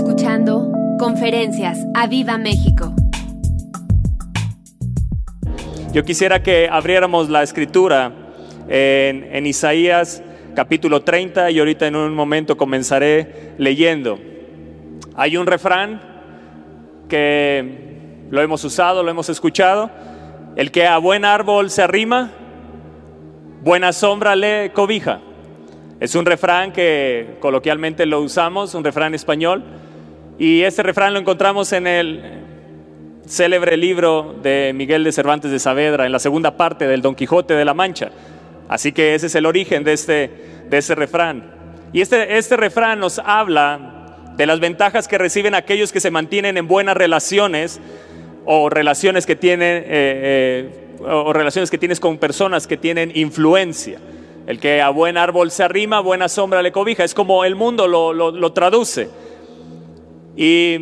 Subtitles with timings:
[0.00, 2.94] escuchando Conferencias a Viva México.
[5.92, 8.10] Yo quisiera que abriéramos la escritura
[8.66, 10.22] en, en, Isaías
[10.54, 14.18] capítulo 30 y ahorita en un momento comenzaré leyendo.
[15.16, 16.00] Hay un refrán
[17.06, 19.90] que lo hemos usado, lo hemos escuchado.
[20.56, 22.30] El que a buen árbol se arrima,
[23.62, 25.20] buena sombra le cobija.
[26.00, 29.79] Es un refrán que coloquialmente lo usamos, un refrán español,
[30.40, 32.22] y este refrán lo encontramos en el
[33.26, 37.54] célebre libro de Miguel de Cervantes de Saavedra, en la segunda parte del Don Quijote
[37.54, 38.10] de la Mancha.
[38.66, 40.30] Así que ese es el origen de este,
[40.68, 41.44] de ese refrán.
[41.92, 46.56] Y este, este refrán nos habla de las ventajas que reciben aquellos que se mantienen
[46.56, 47.78] en buenas relaciones
[48.46, 50.70] o relaciones que tienen eh, eh,
[51.00, 53.98] o relaciones que tienes con personas que tienen influencia.
[54.46, 57.04] El que a buen árbol se arrima, buena sombra le cobija.
[57.04, 59.08] Es como el mundo lo, traduce.
[60.42, 60.72] Y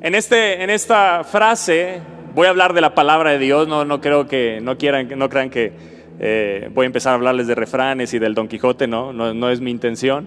[0.00, 2.00] en, este, en esta frase
[2.34, 3.68] voy a hablar de la palabra de Dios.
[3.68, 5.74] No, no creo que, no quieran, no crean que
[6.18, 8.86] eh, voy a empezar a hablarles de refranes y del Don Quijote.
[8.86, 10.26] No, no, es mi intención.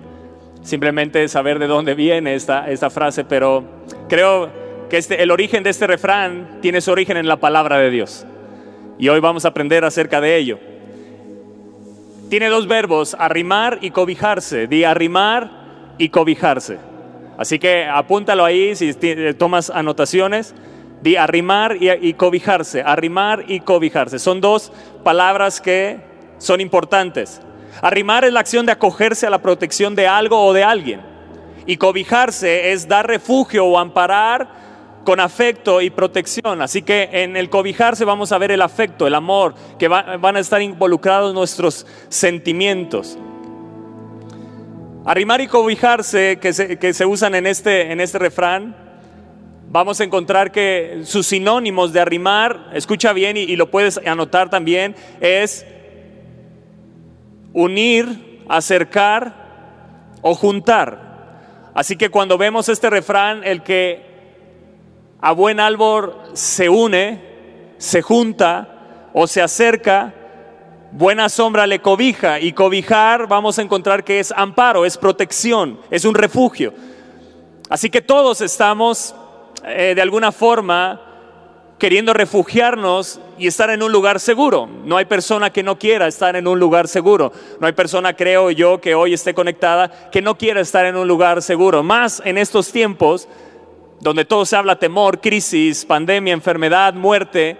[0.62, 3.64] Simplemente saber de dónde viene esta, esta frase, pero
[4.08, 4.52] creo
[4.88, 8.24] que este, el origen de este refrán tiene su origen en la palabra de Dios.
[9.00, 10.60] Y hoy vamos a aprender acerca de ello
[12.30, 14.68] tiene dos verbos, arrimar y cobijarse.
[14.68, 16.89] Di arrimar y cobijarse.
[17.40, 18.94] Así que apúntalo ahí si
[19.34, 20.54] tomas anotaciones.
[21.02, 22.82] Di arrimar y, cobijarse.
[22.82, 24.20] Arrimar y cobijarse.
[24.20, 24.74] Son dos
[25.06, 26.02] palabras que
[26.38, 27.42] son importantes.
[27.82, 31.00] Arrimar es la acción de acogerse a la protección de algo o de alguien.
[31.66, 34.50] Y cobijarse es dar refugio o amparar
[35.06, 36.62] con afecto y protección.
[36.62, 40.40] Así que en el cobijarse vamos a ver el afecto, el amor, que van a
[40.42, 43.18] estar involucrados nuestros sentimientos.
[45.06, 46.54] Arrimar y cobijarse, que
[46.94, 48.76] se, usan en este, en este refrán,
[49.70, 54.50] vamos a encontrar que sus sinónimos de arrimar, escucha bien y, y lo puedes anotar
[54.50, 55.66] también, es
[57.54, 61.72] unir, acercar o juntar.
[61.74, 64.04] Así que cuando vemos este refrán, el que
[65.22, 67.22] a buen árbol se une,
[67.78, 70.14] se junta o se acerca,
[70.92, 76.06] buena sombra le cobija y cobijar vamos a encontrar que es amparo, es protección, es
[76.06, 76.74] un refugio.
[77.70, 79.14] Así que todos estamos
[79.66, 81.02] eh, de alguna forma
[81.78, 84.68] queriendo refugiarnos y estar en un lugar seguro.
[84.84, 87.32] No hay persona que no quiera estar en un lugar seguro.
[87.60, 91.08] No hay persona, creo yo, que hoy esté conectada, que no quiera estar en un
[91.08, 91.82] lugar seguro.
[91.82, 93.30] Más en estos tiempos
[94.02, 97.58] donde todo se habla temor, crisis, pandemia, enfermedad, muerte,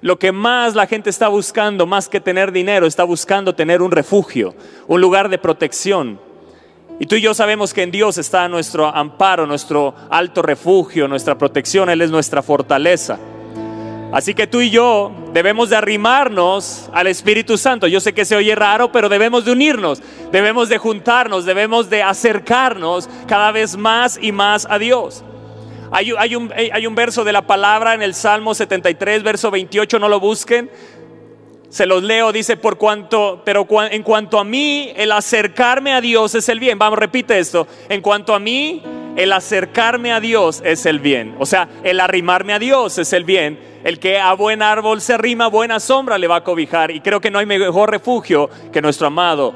[0.00, 3.90] lo que más la gente está buscando, más que tener dinero, está buscando tener un
[3.90, 4.54] refugio,
[4.86, 6.20] un lugar de protección.
[7.00, 11.36] Y tú y yo sabemos que en Dios está nuestro amparo, nuestro alto refugio, nuestra
[11.38, 13.18] protección, Él es nuestra fortaleza.
[14.12, 17.86] Así que tú y yo debemos de arrimarnos al Espíritu Santo.
[17.86, 22.02] Yo sé que se oye raro, pero debemos de unirnos, debemos de juntarnos, debemos de
[22.02, 25.22] acercarnos cada vez más y más a Dios.
[25.90, 30.08] Hay, un, hay un verso de la palabra en el Salmo 73, verso 28, no
[30.08, 30.70] lo busquen.
[31.68, 36.34] Se los leo, dice, por cuanto, pero en cuanto a mí, el acercarme a Dios
[36.34, 36.78] es el bien.
[36.78, 37.66] Vamos, repite esto.
[37.90, 38.82] En cuanto a mí,
[39.16, 41.36] el acercarme a Dios es el bien.
[41.38, 43.58] O sea, el arrimarme a Dios es el bien.
[43.84, 46.90] El que a buen árbol se arrima, buena sombra le va a cobijar.
[46.90, 49.54] Y creo que no hay mejor refugio que nuestro amado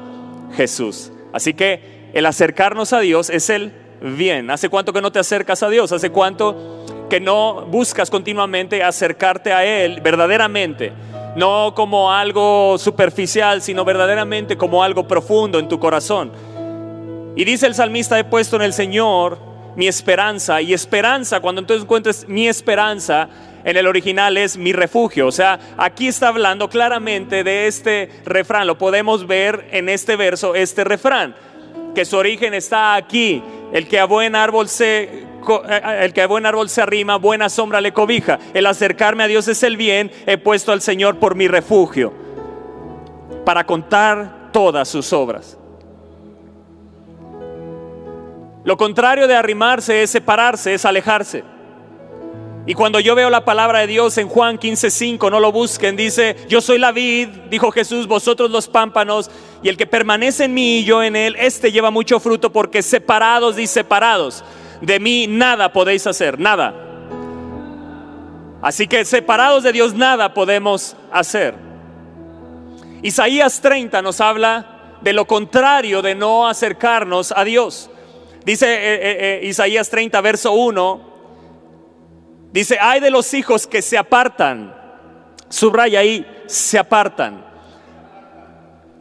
[0.55, 1.11] Jesús.
[1.31, 3.73] Así que el acercarnos a Dios es el
[4.03, 4.51] bien?
[4.51, 5.91] ¿Hace cuánto que no te acercas a Dios?
[5.91, 10.91] ¿Hace cuánto que no buscas continuamente acercarte a Él verdaderamente?
[11.35, 16.31] No como algo superficial, sino verdaderamente como algo profundo en tu corazón.
[17.35, 19.39] Y dice el salmista, he puesto en el Señor
[19.75, 20.61] mi esperanza.
[20.61, 23.29] Y esperanza, cuando entonces encuentres mi esperanza,
[23.63, 25.27] en el original es mi refugio.
[25.27, 28.67] O sea, aquí está hablando claramente de este refrán.
[28.67, 31.35] Lo podemos ver en este verso, este refrán,
[31.93, 36.25] que su origen está aquí el que a buen árbol se eh, eh, el que
[36.25, 38.39] buen árbol se arrima, buena sombra le cobija.
[38.53, 42.13] El acercarme a Dios es el bien, he puesto al Señor por mi refugio,
[43.45, 45.57] para contar todas sus obras.
[48.63, 51.43] Lo contrario de arrimarse es separarse, es alejarse.
[52.65, 56.37] Y cuando yo veo la palabra de Dios en Juan 15:5, no lo busquen, dice,
[56.47, 59.29] yo soy la vid, dijo Jesús, vosotros los pámpanos,
[59.61, 62.81] y el que permanece en mí y yo en él, este lleva mucho fruto porque
[62.81, 64.43] separados y separados
[64.83, 66.73] de mí nada podéis hacer, nada.
[68.61, 71.55] Así que separados de Dios nada podemos hacer.
[73.01, 77.89] Isaías 30 nos habla de lo contrario de no acercarnos a Dios.
[78.45, 81.12] Dice eh, eh, eh, Isaías 30, verso 1.
[82.53, 84.75] Dice, hay de los hijos que se apartan.
[85.49, 87.43] Subraya ahí, se apartan.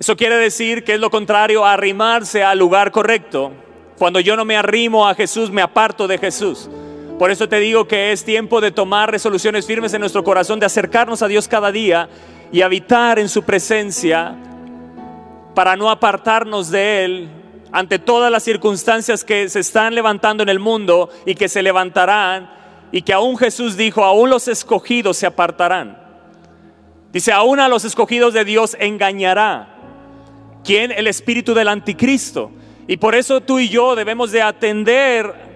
[0.00, 3.52] Eso quiere decir que es lo contrario a arrimarse al lugar correcto.
[3.98, 6.70] Cuando yo no me arrimo a Jesús, me aparto de Jesús.
[7.18, 10.66] Por eso te digo que es tiempo de tomar resoluciones firmes en nuestro corazón, de
[10.66, 12.08] acercarnos a Dios cada día
[12.50, 14.34] y habitar en su presencia
[15.54, 17.28] para no apartarnos de Él
[17.70, 22.61] ante todas las circunstancias que se están levantando en el mundo y que se levantarán
[22.92, 25.98] y que aún Jesús dijo, aún los escogidos se apartarán.
[27.10, 29.76] Dice, aún a los escogidos de Dios engañará.
[30.62, 30.92] ¿Quién?
[30.92, 32.52] El espíritu del anticristo.
[32.86, 35.51] Y por eso tú y yo debemos de atender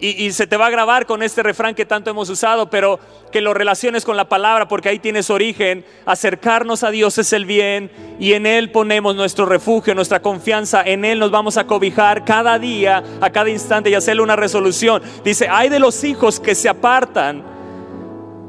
[0.00, 2.98] y, se te va a grabar con este refrán que tanto hemos usado, pero
[3.30, 5.84] que lo relaciones con la palabra porque ahí tienes origen.
[6.06, 10.82] Acercarnos a Dios es el bien y en Él ponemos nuestro refugio, nuestra confianza.
[10.82, 15.02] En Él nos vamos a cobijar cada día, a cada instante y hacerle una resolución.
[15.22, 17.44] Dice, hay de los hijos que se apartan.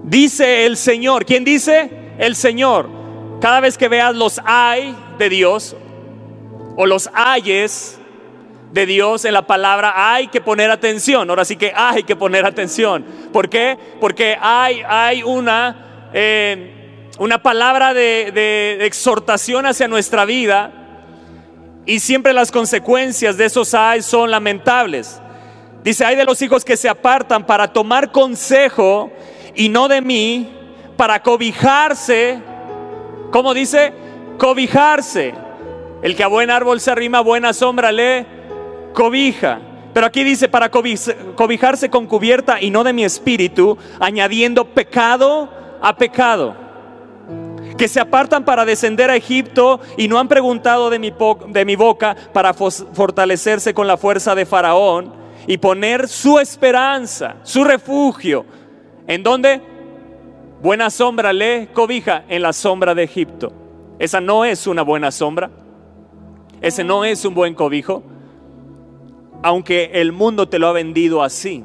[0.04, 1.26] Dice el Señor.
[1.26, 2.14] ¿Quién dice?
[2.18, 2.90] El Señor.
[3.42, 5.76] Cada vez que veas los hay de Dios
[6.78, 8.00] o los ayes,
[8.72, 11.30] de Dios en la palabra hay que poner atención.
[11.30, 13.06] Ahora sí que hay que poner atención.
[13.34, 13.78] ¿Por qué?
[14.00, 20.72] Porque hay, hay una, eh, una palabra de, de exhortación hacia nuestra vida
[21.86, 25.22] y siempre las consecuencias de esos hay son lamentables.
[25.84, 29.12] Dice, hay de los hijos que se apartan para tomar consejo
[29.56, 30.50] y no de mí,
[30.96, 32.40] para cobijarse.
[33.32, 33.92] ¿Cómo dice?
[34.38, 35.34] Cobijarse.
[36.04, 38.41] El que a buen árbol se arrima, buena sombra le
[38.94, 39.60] cobija.
[39.94, 45.50] Pero aquí dice para cobijarse con cubierta y no de mi espíritu, añadiendo pecado
[45.82, 46.56] a pecado.
[47.78, 51.14] Que se apartan para descender a Egipto y no han preguntado de mi,
[51.50, 55.14] de mi boca para fortalecerse con la fuerza de Faraón
[55.48, 58.46] y poner su esperanza, su refugio.
[59.08, 59.62] ¿En donde
[60.62, 63.52] Buena sombra le cobija en la sombra de Egipto.
[63.98, 65.50] Esa no es una buena sombra.
[66.62, 68.04] Ese no es un buen cobijo
[69.44, 71.64] aunque el mundo te lo ha vendido así.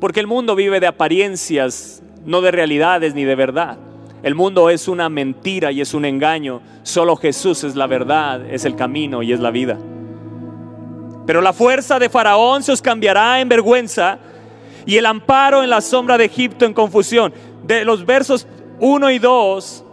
[0.00, 3.78] Porque el mundo vive de apariencias, no de realidades ni de verdad.
[4.22, 6.60] El mundo es una mentira y es un engaño.
[6.82, 9.78] Solo Jesús es la verdad, es el camino y es la vida.
[11.26, 14.18] Pero la fuerza de Faraón se os cambiará en vergüenza
[14.84, 17.32] y el amparo en la sombra de Egipto en confusión.
[17.66, 18.46] De los versos
[18.80, 19.84] 1 y 2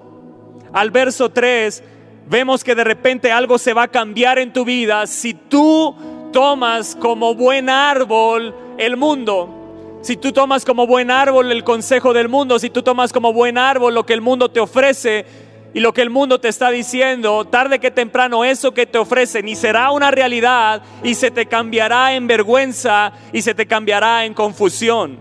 [0.74, 1.84] al verso 3,
[2.30, 5.96] vemos que de repente algo se va a cambiar en tu vida si tú
[6.32, 9.58] tomas como buen árbol el mundo,
[10.02, 13.58] si tú tomas como buen árbol el consejo del mundo, si tú tomas como buen
[13.58, 15.26] árbol lo que el mundo te ofrece
[15.74, 19.44] y lo que el mundo te está diciendo, tarde que temprano eso que te ofrece
[19.44, 24.34] ni será una realidad y se te cambiará en vergüenza y se te cambiará en
[24.34, 25.20] confusión.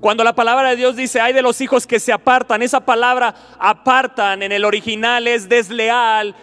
[0.00, 3.34] Cuando la palabra de Dios dice, hay de los hijos que se apartan, esa palabra
[3.58, 6.34] apartan en el original es desleal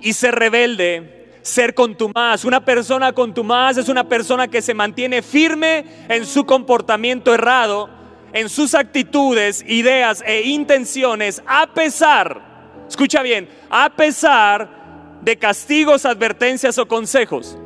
[0.00, 1.15] y se rebelde
[1.46, 2.44] ser contumaz.
[2.44, 7.88] Una persona contumaz es una persona que se mantiene firme en su comportamiento errado,
[8.32, 16.78] en sus actitudes, ideas e intenciones, a pesar, escucha bien, a pesar de castigos, advertencias
[16.78, 17.56] o consejos.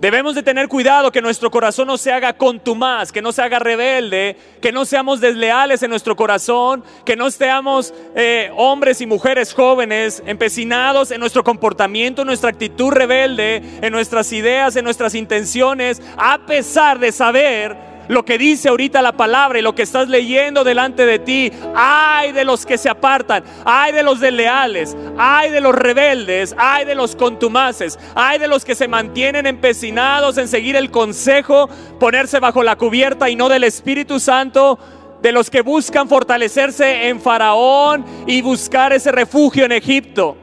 [0.00, 3.58] Debemos de tener cuidado que nuestro corazón no se haga contumaz, que no se haga
[3.58, 9.52] rebelde, que no seamos desleales en nuestro corazón, que no seamos eh, hombres y mujeres
[9.52, 16.00] jóvenes empecinados en nuestro comportamiento, en nuestra actitud rebelde, en nuestras ideas, en nuestras intenciones,
[16.16, 20.64] a pesar de saber lo que dice ahorita la palabra y lo que estás leyendo
[20.64, 21.52] delante de ti.
[21.76, 26.84] Ay de los que se apartan, ay de los desleales, ay de los rebeldes, ay
[26.84, 31.68] de los contumaces, ay de los que se mantienen empecinados en seguir el consejo,
[32.00, 34.76] ponerse bajo la cubierta y no del Espíritu Santo
[35.22, 40.36] de los que buscan fortalecerse en Faraón y buscar ese refugio en Egipto.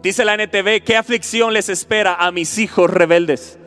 [0.00, 3.58] Dice la NTV, ¿qué aflicción les espera a mis hijos rebeldes?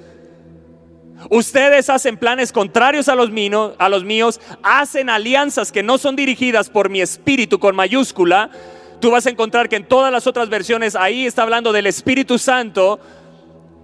[1.29, 7.01] Ustedes hacen planes contrarios a los, míos, hacen alianzas que no son dirigidas por mi
[7.01, 8.51] espíritu con mayúscula.
[8.99, 12.37] Tú vas a encontrar que en todas las otras versiones ahí está hablando del Espíritu
[12.37, 12.99] Santo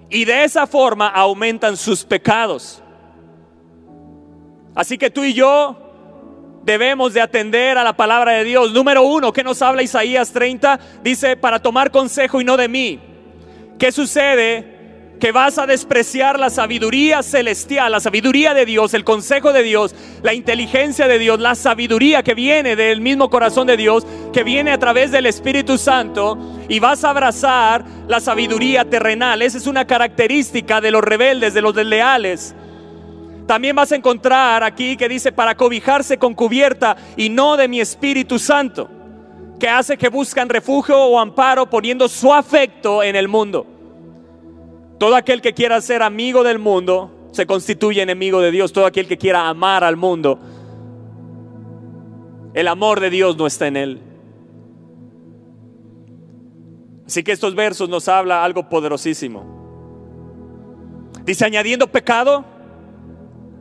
[0.10, 2.82] y de esa forma aumentan sus pecados.
[4.76, 5.84] Así que tú y yo
[6.64, 8.72] debemos de atender a la palabra de Dios.
[8.74, 10.80] Número uno, ¿qué nos habla Isaías 30?
[11.04, 13.00] Dice, para tomar consejo y no de mí.
[13.78, 14.73] ¿Qué sucede?
[15.24, 19.96] Que vas a despreciar la sabiduría celestial, la sabiduría de Dios, el consejo de Dios,
[20.22, 24.72] la inteligencia de Dios, la sabiduría que viene del mismo corazón de Dios, que viene
[24.72, 26.38] a través del Espíritu Santo,
[26.68, 29.42] y vas a abrazar la sabiduría terrenal.
[29.42, 32.54] Esa es una característica de los rebeldes, de los desleales.
[33.48, 37.80] También vas a encontrar aquí que dice para cobijarse con cubierta y no de mi
[37.80, 38.90] Espíritu Santo,
[39.58, 43.73] que hace que buscan refugio o amparo poniendo su afecto en el mundo.
[44.98, 48.72] Todo aquel que quiera ser amigo del mundo se constituye enemigo de Dios.
[48.72, 50.40] Todo aquel que quiera amar al mundo,
[52.54, 54.02] el amor de Dios no está en él.
[57.06, 59.44] Así que estos versos nos habla algo poderosísimo.
[61.26, 62.46] Dice añadiendo pecado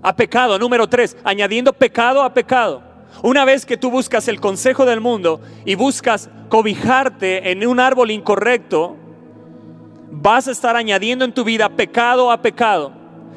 [0.03, 0.59] a pecado.
[0.59, 2.83] Número tres, añadiendo pecado a pecado.
[3.23, 8.11] Una vez que tú buscas el consejo del mundo y buscas cobijarte en un árbol
[8.11, 8.97] incorrecto,
[10.14, 12.92] vas a estar añadiendo en tu vida pecado a pecado.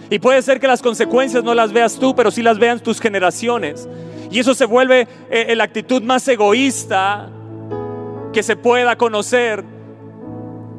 [0.09, 2.99] Y puede ser que las consecuencias no las veas tú, pero sí las vean tus
[2.99, 3.87] generaciones.
[4.29, 7.29] Y eso se vuelve eh, la actitud más egoísta
[8.33, 9.63] que se pueda conocer.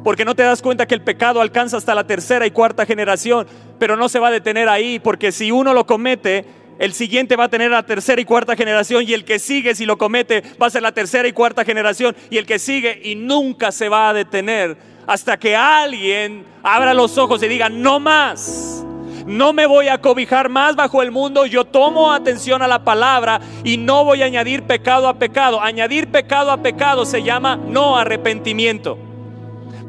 [0.03, 3.47] Porque no te das cuenta que el pecado alcanza hasta la tercera y cuarta generación,
[3.79, 6.45] pero no se va a detener ahí, porque si uno lo comete,
[6.79, 9.85] el siguiente va a tener la tercera y cuarta generación y el que sigue si
[9.85, 13.15] lo comete va a ser la tercera y cuarta generación y el que sigue y
[13.15, 18.83] nunca se va a detener hasta que alguien abra los ojos y diga, no más.
[19.25, 23.41] No me voy a cobijar más bajo el mundo, yo tomo atención a la palabra
[23.63, 25.61] y no voy a añadir pecado a pecado.
[25.61, 28.97] Añadir pecado a pecado se llama no arrepentimiento.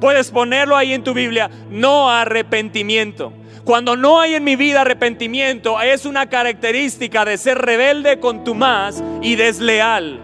[0.01, 3.33] Puedes ponerlo ahí en tu Biblia, no arrepentimiento.
[3.69, 8.55] Cuando no hay en mi vida arrepentimiento, es una característica de ser rebelde con tu
[8.55, 10.21] más y desleal.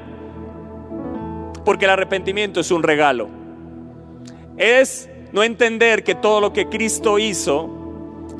[1.63, 3.45] Porque el arrepentimiento es un regalo
[4.57, 7.69] es no entender que todo lo que Cristo hizo,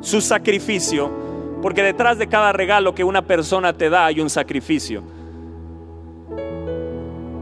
[0.01, 1.11] su sacrificio,
[1.61, 5.03] porque detrás de cada regalo que una persona te da hay un sacrificio.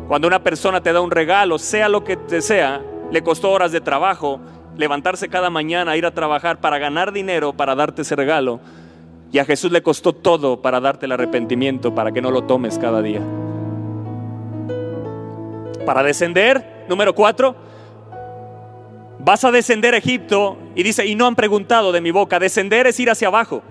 [0.10, 3.72] Cuando una persona te da un regalo, sea lo que te sea, le costó horas
[3.72, 4.42] de trabajo,
[4.78, 8.60] levantarse cada mañana, ir a trabajar para ganar dinero, para darte ese regalo.
[9.32, 12.78] Y a Jesús le costó todo para darte el arrepentimiento, para que no lo tomes
[12.78, 13.22] cada día.
[15.86, 17.56] Para descender, número cuatro,
[19.20, 22.88] vas a descender a Egipto y dice, y no han preguntado de mi boca, descender
[22.88, 23.64] es ir hacia abajo.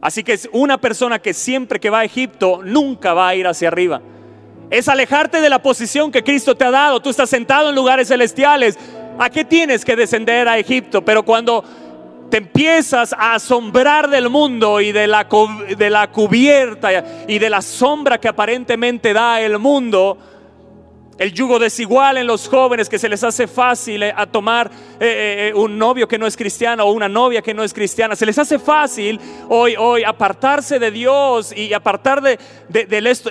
[0.00, 3.46] Así que es una persona que siempre que va a Egipto nunca va a ir
[3.46, 4.00] hacia arriba.
[4.70, 7.00] Es alejarte de la posición que Cristo te ha dado.
[7.00, 8.78] Tú estás sentado en lugares celestiales.
[9.18, 11.04] ¿A qué tienes que descender a Egipto?
[11.04, 11.64] Pero cuando
[12.30, 15.26] te empiezas a asombrar del mundo y de la,
[15.76, 20.18] de la cubierta y de la sombra que aparentemente da el mundo,
[21.18, 24.70] el yugo desigual en los jóvenes que se les hace fácil eh, a tomar
[25.00, 28.14] eh, eh, un novio que no es cristiano o una novia que no es cristiana.
[28.14, 32.38] Se les hace fácil hoy, hoy apartarse de Dios y apartar de,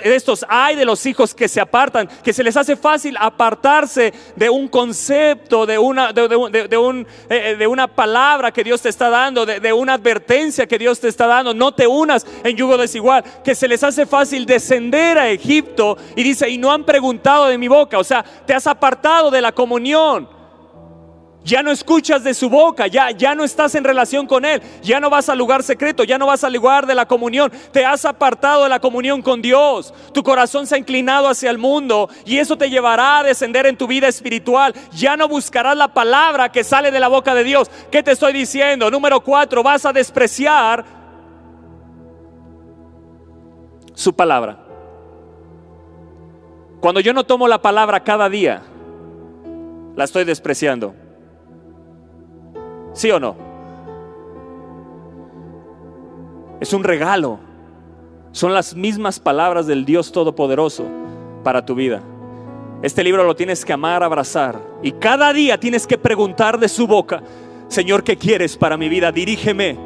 [0.04, 0.44] estos.
[0.48, 4.68] Hay de los hijos que se apartan, que se les hace fácil apartarse de un
[4.68, 10.78] concepto, de una, de, una palabra que Dios te está dando, de, una advertencia que
[10.78, 11.54] Dios te está dando.
[11.54, 13.24] No te unas en yugo desigual.
[13.42, 17.56] Que se les hace fácil descender a Egipto y dice, y no han preguntado de
[17.56, 20.38] mi o sea, te has apartado de la comunión.
[21.44, 25.00] Ya no escuchas de su boca, ya, ya no estás en relación con Él, ya
[25.00, 28.04] no vas al lugar secreto, ya no vas al lugar de la comunión, te has
[28.04, 32.36] apartado de la comunión con Dios, tu corazón se ha inclinado hacia el mundo y
[32.36, 36.64] eso te llevará a descender en tu vida espiritual, ya no buscarás la palabra que
[36.64, 37.70] sale de la boca de Dios.
[37.90, 38.90] ¿Qué te estoy diciendo?
[38.90, 40.84] Número cuatro, vas a despreciar
[43.94, 44.67] su palabra.
[46.80, 48.62] Cuando yo no tomo la palabra cada día,
[49.96, 50.94] la estoy despreciando.
[52.92, 53.36] ¿Sí o no?
[56.60, 57.40] Es un regalo.
[58.32, 60.84] Son las mismas palabras del Dios Todopoderoso
[61.42, 62.00] para tu vida.
[62.82, 64.60] Este libro lo tienes que amar, abrazar.
[64.82, 67.22] Y cada día tienes que preguntar de su boca,
[67.66, 69.10] Señor, ¿qué quieres para mi vida?
[69.10, 69.76] Dirígeme.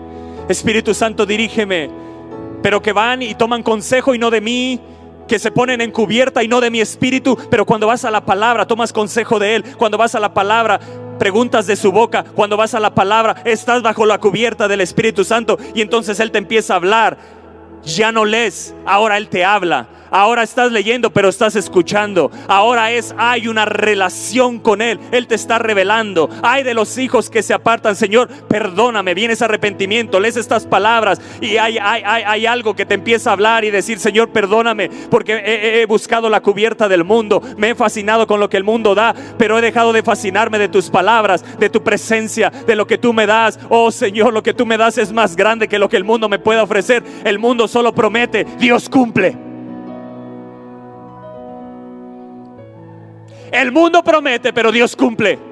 [0.49, 1.91] Espíritu Santo, dirígeme.
[2.63, 4.81] Pero que van y toman consejo y no de mí,
[5.33, 8.23] que se ponen en cubierta y no de mi espíritu, pero cuando vas a la
[8.23, 10.79] palabra tomas consejo de Él, cuando vas a la palabra
[11.19, 15.25] preguntas de su boca, cuando vas a la palabra estás bajo la cubierta del Espíritu
[15.25, 15.57] Santo.
[15.75, 17.17] Y entonces Él te empieza a hablar
[17.85, 19.89] ya no lees, ahora Él te habla.
[20.13, 22.31] Ahora estás leyendo, pero estás escuchando.
[22.47, 25.01] Ahora es, hay una relación con Él.
[25.11, 26.29] Él te está revelando.
[26.43, 29.15] Hay de los hijos que se apartan, Señor, perdóname.
[29.15, 33.33] Viene ese arrepentimiento, lees estas palabras y hay, hay, hay, algo que te empieza a
[33.33, 37.41] hablar y decir, Señor, perdóname, porque he, he buscado la cubierta del mundo.
[37.57, 40.69] Me he fascinado con lo que el mundo da, pero he dejado de fascinarme de
[40.69, 43.59] tus palabras, de tu presencia, de lo que tú me das.
[43.71, 46.29] Oh Señor, lo que tú me das es más grande que lo que el mundo
[46.29, 47.03] me puede ofrecer.
[47.25, 49.35] El mundo solo promete, Dios cumple.
[53.51, 55.52] El mundo promete, pero Dios cumple.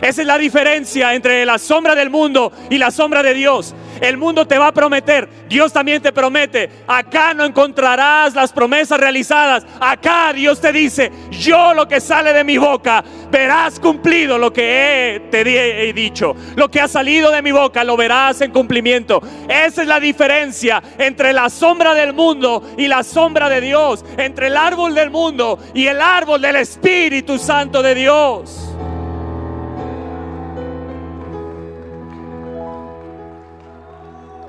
[0.00, 3.74] Esa es la diferencia entre la sombra del mundo y la sombra de Dios.
[4.00, 6.70] El mundo te va a prometer, Dios también te promete.
[6.86, 9.64] Acá no encontrarás las promesas realizadas.
[9.80, 15.14] Acá Dios te dice, yo lo que sale de mi boca, verás cumplido lo que
[15.14, 16.36] he, te he dicho.
[16.56, 19.22] Lo que ha salido de mi boca, lo verás en cumplimiento.
[19.48, 24.04] Esa es la diferencia entre la sombra del mundo y la sombra de Dios.
[24.18, 28.76] Entre el árbol del mundo y el árbol del Espíritu Santo de Dios.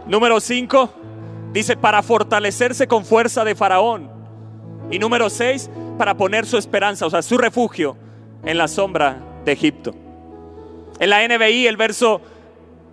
[0.08, 0.90] Número 5
[1.52, 4.10] dice para fortalecerse con fuerza de Faraón.
[4.90, 7.98] Y número 6 para poner su esperanza, o sea, su refugio
[8.46, 9.94] en la sombra de Egipto.
[11.00, 12.22] En la NBI el verso,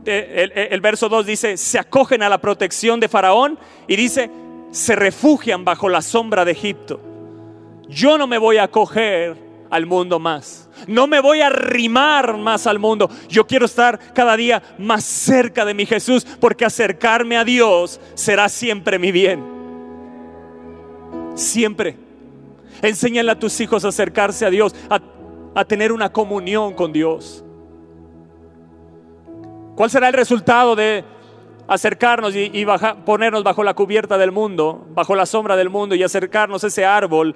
[0.04, 4.30] el, el verso 2 dice, se acogen a la protección de Faraón y dice,
[4.72, 7.00] se refugian bajo la sombra de Egipto.
[7.88, 9.36] Yo no me voy a acoger
[9.70, 10.68] al mundo más.
[10.86, 13.08] No me voy a arrimar más al mundo.
[13.28, 18.48] Yo quiero estar cada día más cerca de mi Jesús porque acercarme a Dios será
[18.48, 19.44] siempre mi bien.
[21.34, 21.96] Siempre.
[22.82, 27.44] Enséñale a tus hijos a acercarse a Dios, a, tener una comunión con Dios.
[29.76, 31.04] ¿Cuál será el resultado de
[31.66, 32.66] acercarnos y,
[33.04, 36.84] ponernos bajo la cubierta del mundo, bajo la sombra del mundo y acercarnos a ese
[36.84, 37.34] árbol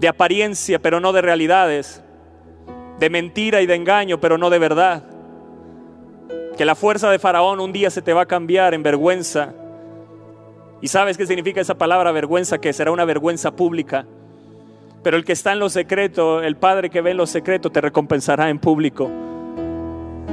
[0.00, 2.02] de apariencia, pero no de realidades?
[3.00, 5.02] de mentira y de engaño, pero no de verdad.
[6.56, 9.54] Que la fuerza de Faraón un día se te va a cambiar en vergüenza.
[10.82, 12.58] ¿Y sabes qué significa esa palabra vergüenza?
[12.58, 14.06] Que será una vergüenza pública.
[15.02, 17.80] Pero el que está en lo secreto, el Padre que ve en lo secreto, te
[17.80, 19.10] recompensará en público.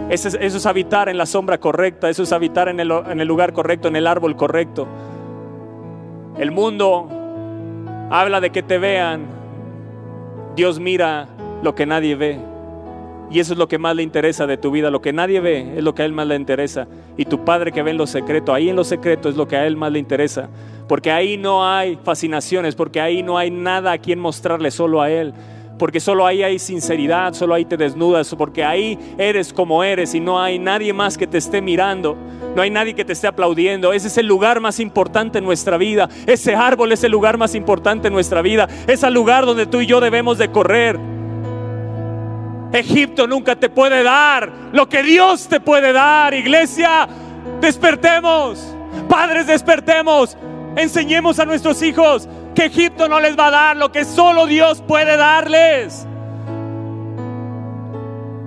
[0.09, 3.95] Eso es, habitar en la sombra correcta, eso es habitar en el lugar correcto, en
[3.95, 4.87] el árbol correcto.
[6.37, 7.07] El mundo
[8.09, 9.36] habla de que te vean.
[10.57, 11.27] Dios mira
[11.61, 12.39] lo que nadie ve.
[13.29, 14.89] Y eso es lo que más le interesa de tu vida.
[14.89, 16.87] Lo que nadie ve es lo que a Él más le interesa.
[17.15, 19.55] Y tu Padre que ve en lo secreto, ahí en lo secreto es lo que
[19.55, 20.49] a Él más le interesa.
[20.87, 25.11] Porque ahí no hay fascinaciones, porque ahí no hay nada a quien mostrarle, solo a
[25.11, 25.31] Él.
[25.77, 30.19] Porque solo ahí hay sinceridad, solo ahí te desnudas, porque ahí eres como eres y
[30.19, 32.17] no hay nadie más que te esté mirando,
[32.55, 33.93] no hay nadie que te esté aplaudiendo.
[33.93, 36.09] Ese es el lugar más importante en nuestra vida.
[36.25, 38.67] Ese árbol es el lugar más importante en nuestra vida.
[38.87, 40.99] Es el lugar donde tú y yo debemos de correr.
[42.73, 46.33] Egipto nunca te puede dar lo que Dios te puede dar.
[46.33, 47.07] Iglesia,
[47.61, 48.75] despertemos.
[49.07, 50.35] Padres, despertemos.
[50.75, 54.81] Enseñemos a nuestros hijos que Egipto no les va a dar lo que solo Dios
[54.81, 56.07] puede darles.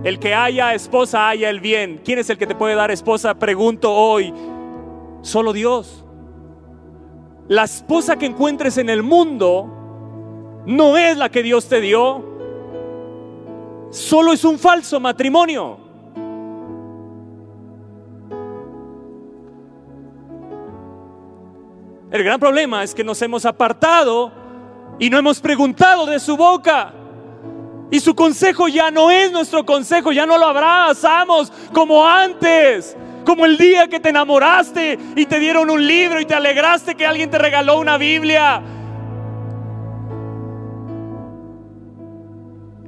[0.03, 2.01] El que haya esposa, haya el bien.
[2.05, 3.35] ¿Quién es el que te puede dar esposa?
[3.35, 4.35] Pregunto hoy.
[5.23, 6.05] Solo Dios.
[7.46, 12.25] La esposa que encuentres en el mundo no es la que Dios te dio
[13.90, 15.79] solo es un falso matrimonio.
[22.11, 24.33] El gran problema es que nos hemos apartado
[24.99, 26.92] y no hemos preguntado de su boca.
[27.90, 33.46] Y su consejo ya no es nuestro consejo, ya no lo abrazamos como antes, como
[33.46, 37.31] el día que te enamoraste y te dieron un libro y te alegraste que alguien
[37.31, 38.61] te regaló una Biblia.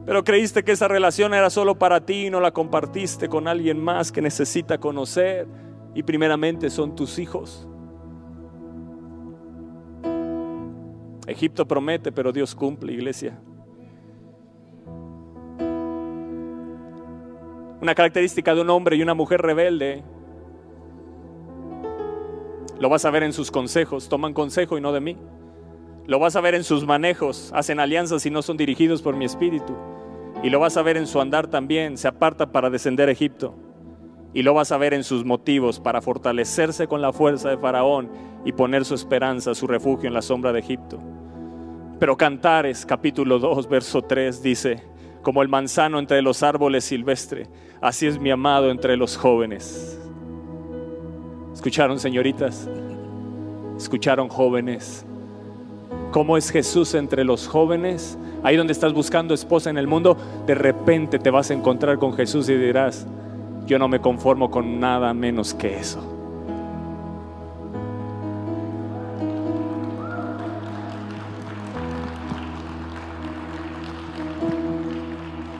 [0.04, 3.82] Pero creíste que esa relación era solo para ti y no la compartiste con alguien
[3.82, 5.46] más que necesita conocer.
[5.94, 7.68] Y primeramente son tus hijos.
[11.32, 13.38] Egipto promete, pero Dios cumple, iglesia.
[17.82, 20.04] Una característica de un hombre y una mujer rebelde.
[22.78, 24.08] Lo vas a ver en sus consejos.
[24.08, 25.16] Toman consejo y no de mí.
[26.06, 27.50] Lo vas a ver en sus manejos.
[27.52, 29.76] Hacen alianzas y no son dirigidos por mi espíritu.
[30.42, 33.54] Y lo vas a ver en su andar también, se aparta para descender a Egipto.
[34.34, 38.10] Y lo vas a ver en sus motivos para fortalecerse con la fuerza de Faraón
[38.44, 41.00] y poner su esperanza, su refugio en la sombra de Egipto.
[42.02, 44.82] Pero Cantares capítulo 2, verso 3 dice,
[45.22, 47.48] como el manzano entre los árboles silvestres,
[47.80, 49.96] así es mi amado entre los jóvenes.
[51.54, 52.68] ¿Escucharon, señoritas?
[53.76, 55.06] Escucharon jóvenes.
[56.10, 58.18] ¿Cómo es Jesús entre los jóvenes?
[58.42, 62.14] Ahí donde estás buscando esposa en el mundo, de repente te vas a encontrar con
[62.14, 63.06] Jesús y dirás,
[63.64, 66.11] yo no me conformo con nada menos que eso.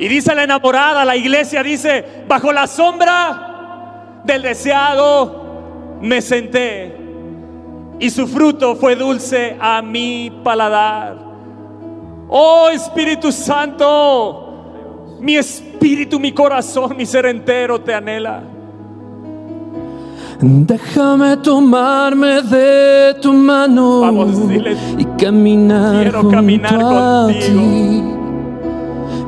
[0.03, 6.97] Y dice la enamorada, la iglesia dice, bajo la sombra del deseado me senté
[8.01, 11.19] y su fruto fue dulce a mi paladar.
[12.29, 18.43] Oh Espíritu Santo, mi espíritu, mi corazón, mi ser entero te anhela.
[20.41, 27.61] Déjame tomarme de tu mano Vamos, dile, y caminar, quiero caminar junto a contigo.
[27.61, 28.22] ti.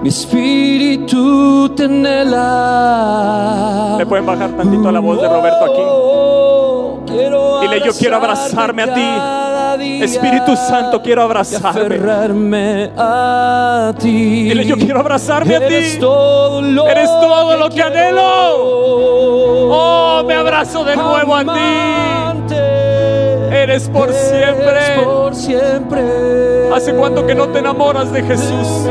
[0.04, 2.36] Mi espíritu te anhela.
[3.96, 5.80] Le pueden bajar tantito la voz de Roberto aquí.
[7.10, 9.00] Quiero Dile, yo quiero abrazarme a ti.
[10.02, 12.90] Espíritu Santo, quiero abrazarme.
[12.98, 14.42] a ti.
[14.42, 15.74] Dile, yo quiero abrazarme a ti.
[15.74, 18.20] Eres todo lo, Eres todo lo que anhelo.
[19.70, 21.50] Oh, me abrazo de nuevo a ti.
[23.56, 25.02] Eres por eres siempre.
[25.02, 26.02] por siempre.
[26.74, 28.86] ¿Hace cuánto que no te enamoras de Jesús?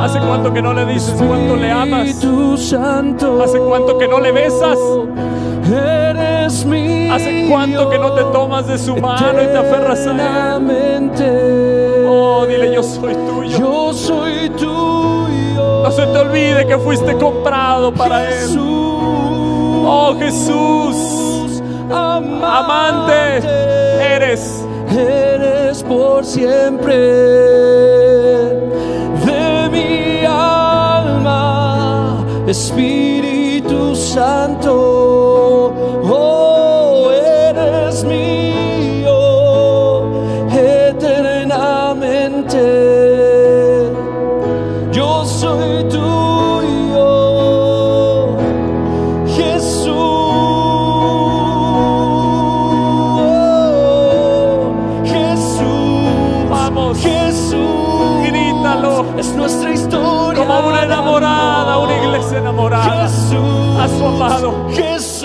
[0.00, 2.08] ¿Hace cuánto que no le dices cuánto le amas?
[2.08, 4.78] ¿Hace cuánto que no le besas?
[7.12, 10.66] ¿Hace cuánto que no te tomas de su mano y te aferras a él?
[12.08, 13.58] Oh, dile, yo soy tuyo.
[13.58, 15.82] Yo soy tuyo.
[15.84, 18.58] No se te olvide que fuiste comprado para él.
[18.58, 23.38] Oh, Jesús, amante,
[24.14, 24.64] eres.
[24.90, 27.60] eres por siempre
[32.50, 35.72] Espíritu Santo.
[36.02, 39.14] Oh, eres mío
[40.50, 42.58] eternamente.
[44.90, 47.06] Yo soy tuyo,
[49.28, 49.94] Jesús.
[55.04, 56.50] Jesús.
[56.50, 56.98] Vamos.
[56.98, 58.26] Jesús.
[58.26, 59.04] Grítalo.
[59.16, 60.29] Es nuestra historia.
[60.50, 63.04] Como una enamorada, una iglesia enamorada.
[63.04, 64.68] A su amado.
[64.70, 65.19] Jesús.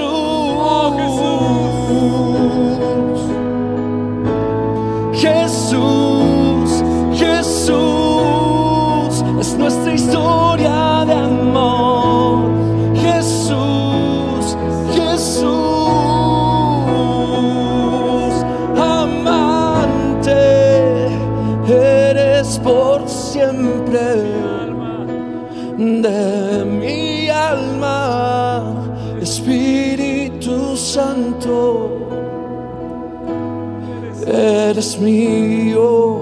[34.75, 36.19] Eres mío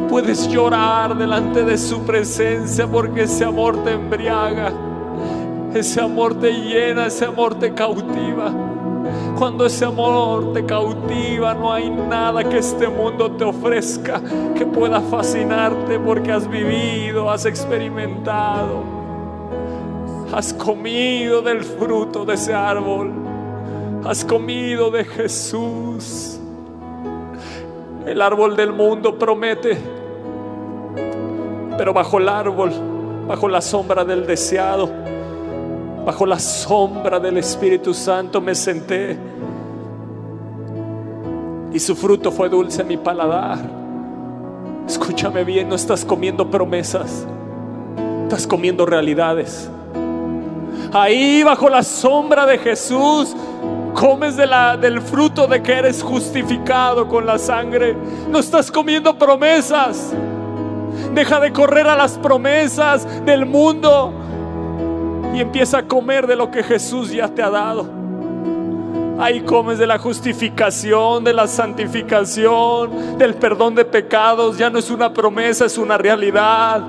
[0.09, 4.71] Puedes llorar delante de su presencia porque ese amor te embriaga.
[5.73, 8.51] Ese amor te llena, ese amor te cautiva.
[9.37, 14.21] Cuando ese amor te cautiva, no hay nada que este mundo te ofrezca
[14.55, 19.00] que pueda fascinarte porque has vivido, has experimentado,
[20.33, 23.11] has comido del fruto de ese árbol,
[24.05, 26.39] has comido de Jesús.
[28.05, 29.77] El árbol del mundo promete,
[31.77, 32.71] pero bajo el árbol,
[33.27, 34.89] bajo la sombra del deseado,
[36.05, 39.17] bajo la sombra del Espíritu Santo me senté
[41.73, 43.59] y su fruto fue dulce a mi paladar.
[44.87, 47.25] Escúchame bien, no estás comiendo promesas,
[48.23, 49.69] estás comiendo realidades.
[50.93, 53.35] Ahí bajo la sombra de Jesús
[53.93, 57.95] comes de la, del fruto de que eres justificado con la sangre.
[58.29, 60.13] No estás comiendo promesas.
[61.13, 64.13] Deja de correr a las promesas del mundo
[65.33, 68.00] y empieza a comer de lo que Jesús ya te ha dado.
[69.21, 74.57] Ahí comes de la justificación, de la santificación, del perdón de pecados.
[74.57, 76.81] Ya no es una promesa, es una realidad.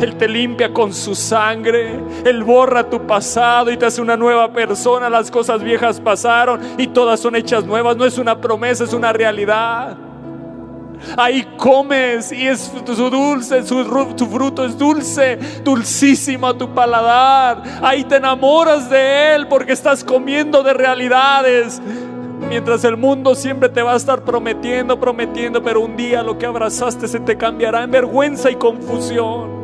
[0.00, 1.98] Él te limpia con su sangre.
[2.24, 5.10] Él borra tu pasado y te hace una nueva persona.
[5.10, 7.96] Las cosas viejas pasaron y todas son hechas nuevas.
[7.96, 9.96] No es una promesa, es una realidad.
[11.16, 17.62] Ahí comes y es su dulce, su, fruto es dulce, dulcísimo a tu paladar.
[17.82, 21.80] Ahí te enamoras de Él porque estás comiendo de realidades.
[22.48, 26.46] Mientras el mundo siempre te va a estar prometiendo, prometiendo, pero un día lo que
[26.46, 29.60] abrazaste se te cambiará en vergüenza y confusión.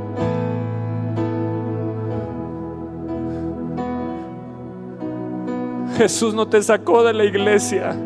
[5.96, 7.96] Jesús no te sacó de la iglesia.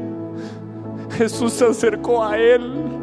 [1.18, 2.99] Jesús se acercó a Él.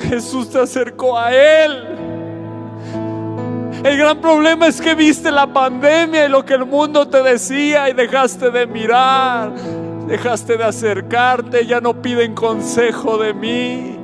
[0.00, 2.00] Jesús te acercó a Él.
[3.84, 7.88] El gran problema es que viste la pandemia y lo que el mundo te decía
[7.88, 9.54] y dejaste de mirar,
[10.06, 13.96] dejaste de acercarte, ya no piden consejo de mí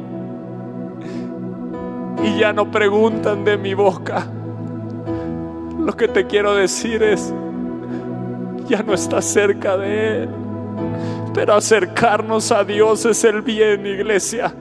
[2.25, 4.27] y ya no preguntan de mi boca.
[5.79, 7.35] Lo que te quiero decir es,
[8.67, 10.29] ya no estás cerca de Él,
[11.35, 14.55] pero acercarnos a Dios es el bien, iglesia.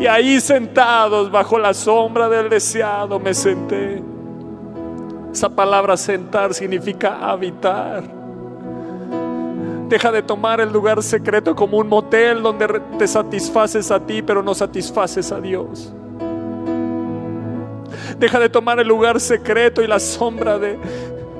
[0.00, 4.02] Y ahí sentados bajo la sombra del deseado me senté.
[5.30, 8.02] Esa palabra sentar significa habitar.
[9.90, 14.42] Deja de tomar el lugar secreto como un motel donde te satisfaces a ti pero
[14.42, 15.92] no satisfaces a Dios.
[18.18, 20.78] Deja de tomar el lugar secreto y la sombra de,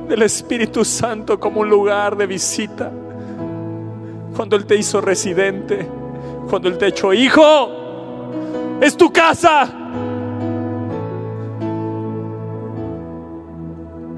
[0.07, 2.93] del Espíritu Santo como un lugar de visita.
[4.37, 5.89] Cuando Él te hizo residente,
[6.51, 7.80] cuando Él te echó hijo,
[8.81, 9.69] es tu casa.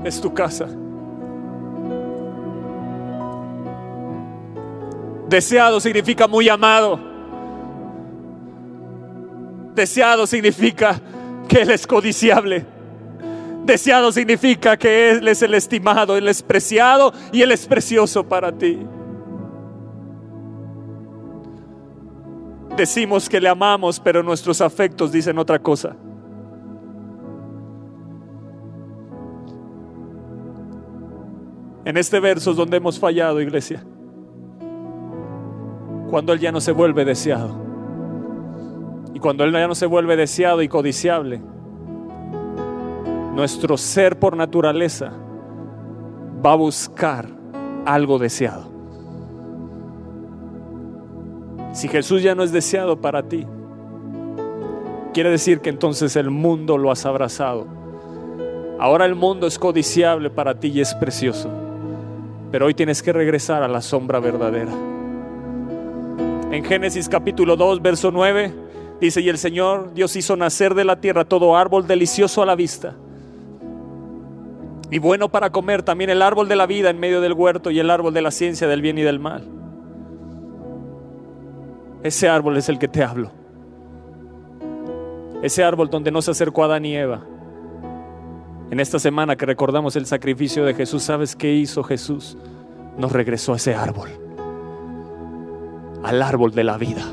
[0.05, 0.69] Es tu casa.
[5.29, 7.01] Deseado significa muy amado.
[9.75, 11.01] Deseado significa
[11.49, 12.67] que Él es codiciable.
[13.65, 18.53] Deseado significa que Él es el estimado, Él es preciado y Él es precioso para
[18.53, 18.81] ti.
[22.83, 25.95] Decimos que le amamos, pero nuestros afectos dicen otra cosa.
[31.85, 33.85] En este verso es donde hemos fallado, iglesia.
[36.11, 37.55] Cuando Él ya no se vuelve deseado.
[39.15, 41.41] Y cuando Él ya no se vuelve deseado y codiciable,
[43.33, 45.13] nuestro ser por naturaleza
[46.45, 47.29] va a buscar
[47.87, 48.72] algo deseado.
[51.73, 53.47] Si Jesús ya no es deseado para ti,
[55.15, 57.67] quiere decir que entonces el mundo lo has abrazado.
[58.79, 61.49] Ahora el mundo es codiciable para ti y es precioso.
[62.51, 64.73] Pero hoy tienes que regresar a la sombra verdadera.
[66.51, 68.53] En Génesis capítulo 2, verso 9,
[69.01, 72.55] dice, y el Señor Dios hizo nacer de la tierra todo árbol delicioso a la
[72.55, 72.95] vista.
[74.91, 77.79] Y bueno para comer también el árbol de la vida en medio del huerto y
[77.79, 79.62] el árbol de la ciencia del bien y del mal.
[82.03, 83.31] Ese árbol es el que te hablo.
[85.43, 87.23] Ese árbol donde no se acercó Adán y Eva.
[88.71, 92.37] En esta semana que recordamos el sacrificio de Jesús, ¿sabes qué hizo Jesús?
[92.97, 94.11] Nos regresó a ese árbol.
[96.03, 97.05] Al árbol de la vida.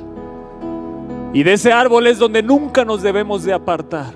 [1.33, 4.13] Y de ese árbol es donde nunca nos debemos de apartar.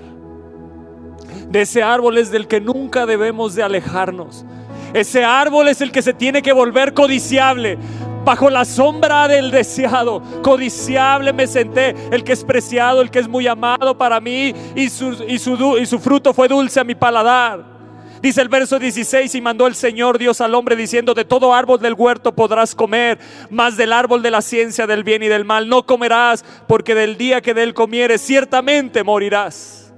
[1.49, 4.45] De ese árbol es del que nunca debemos de alejarnos.
[4.93, 7.77] Ese árbol es el que se tiene que volver codiciable
[8.23, 10.21] bajo la sombra del deseado.
[10.41, 14.89] Codiciable me senté, el que es preciado, el que es muy amado para mí, y
[14.89, 17.73] su, y su, y su fruto fue dulce a mi paladar.
[18.21, 21.79] Dice el verso 16, y mandó el Señor Dios al hombre diciendo, de todo árbol
[21.81, 25.67] del huerto podrás comer, mas del árbol de la ciencia del bien y del mal
[25.67, 29.93] no comerás, porque del día que de él comieres ciertamente morirás.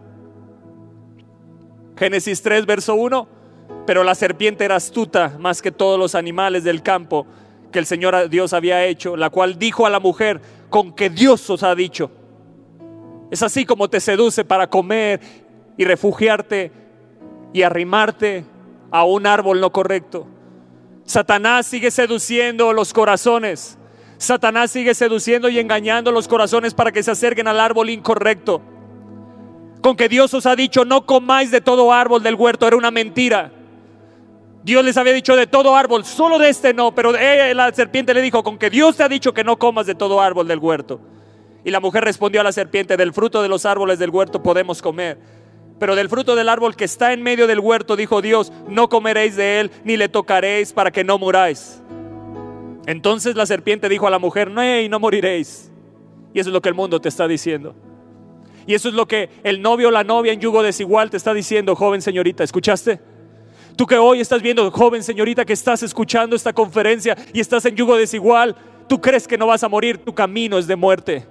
[1.95, 3.27] Génesis 3, verso 1,
[3.85, 7.27] pero la serpiente era astuta más que todos los animales del campo
[7.71, 11.49] que el Señor Dios había hecho, la cual dijo a la mujer, con que Dios
[11.49, 12.11] os ha dicho.
[13.31, 15.19] Es así como te seduce para comer
[15.77, 16.71] y refugiarte
[17.53, 18.45] y arrimarte
[18.91, 20.27] a un árbol no correcto.
[21.05, 23.77] Satanás sigue seduciendo los corazones.
[24.17, 28.61] Satanás sigue seduciendo y engañando los corazones para que se acerquen al árbol incorrecto.
[29.81, 32.91] Con que Dios os ha dicho, no comáis de todo árbol del huerto, era una
[32.91, 33.51] mentira.
[34.65, 38.21] Dios les había dicho de todo árbol, solo de este no, pero la serpiente le
[38.23, 40.99] dijo, con que Dios te ha dicho que no comas de todo árbol del huerto.
[41.63, 44.81] Y la mujer respondió a la serpiente, del fruto de los árboles del huerto podemos
[44.81, 45.19] comer.
[45.77, 49.35] Pero del fruto del árbol que está en medio del huerto, dijo Dios, no comeréis
[49.35, 51.83] de él, ni le tocaréis para que no muráis.
[52.87, 55.71] Entonces la serpiente dijo a la mujer, no, y no moriréis.
[56.33, 57.75] Y eso es lo que el mundo te está diciendo.
[58.65, 61.35] Y eso es lo que el novio o la novia en yugo desigual te está
[61.35, 63.13] diciendo, joven señorita, ¿escuchaste?
[63.75, 67.75] Tú que hoy estás viendo, joven señorita, que estás escuchando esta conferencia y estás en
[67.75, 68.55] yugo desigual,
[68.87, 71.27] tú crees que no vas a morir, tu camino es de muerte.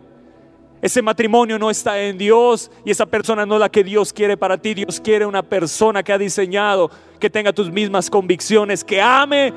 [0.83, 4.37] Ese matrimonio no está en Dios y esa persona no es la que Dios quiere
[4.37, 4.75] para ti.
[4.75, 9.55] Dios quiere una persona que ha diseñado, que tenga tus mismas convicciones, que ame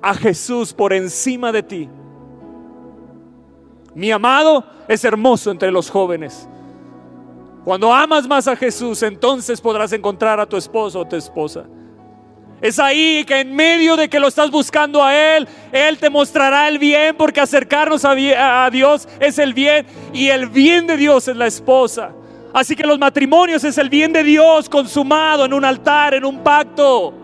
[0.00, 1.88] a Jesús por encima de ti.
[3.94, 6.48] Mi amado es hermoso entre los jóvenes.
[7.64, 11.64] Cuando amas más a Jesús, entonces podrás encontrar a tu esposo o tu esposa.
[12.60, 16.68] Es ahí que en medio de que lo estás buscando a Él, Él te mostrará
[16.68, 21.36] el bien, porque acercarnos a, Dios es el bien y el bien de Dios es
[21.36, 22.12] la esposa.
[22.52, 26.42] Así que los matrimonios es el bien de Dios consumado en un altar, en un
[26.42, 27.14] pacto.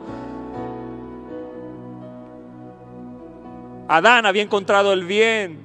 [3.89, 5.61] Adán había encontrado el bien,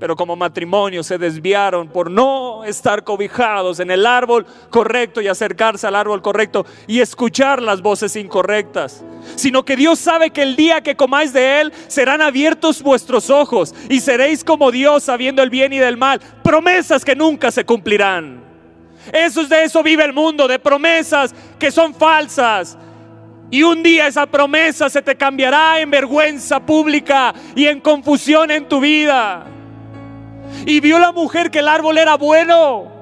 [0.00, 5.86] pero como matrimonio se desviaron por no estar cobijados en el árbol correcto y acercarse
[5.86, 9.04] al árbol correcto y escuchar las voces incorrectas,
[9.36, 13.74] sino que Dios sabe que el día que comáis de él serán abiertos vuestros ojos
[13.90, 18.42] y seréis como Dios sabiendo el bien y del mal, promesas que nunca se cumplirán.
[19.12, 22.78] Eso es de eso vive el mundo, de promesas que son falsas,
[23.50, 28.66] y un día esa promesa se te cambiará en vergüenza pública y en confusión en
[28.66, 29.59] tu vida.
[30.66, 33.00] Y vio la mujer que el árbol era bueno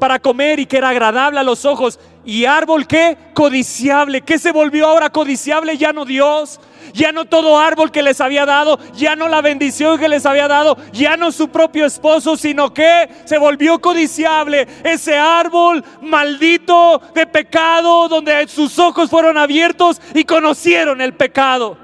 [0.00, 2.00] para comer y que era agradable a los ojos.
[2.24, 6.60] Y árbol que codiciable, que se volvió ahora codiciable, ya no Dios,
[6.92, 10.48] ya no todo árbol que les había dado, ya no la bendición que les había
[10.48, 14.66] dado, ya no su propio esposo, sino que se volvió codiciable.
[14.82, 21.76] Ese árbol maldito de pecado donde sus ojos fueron abiertos y conocieron el pecado.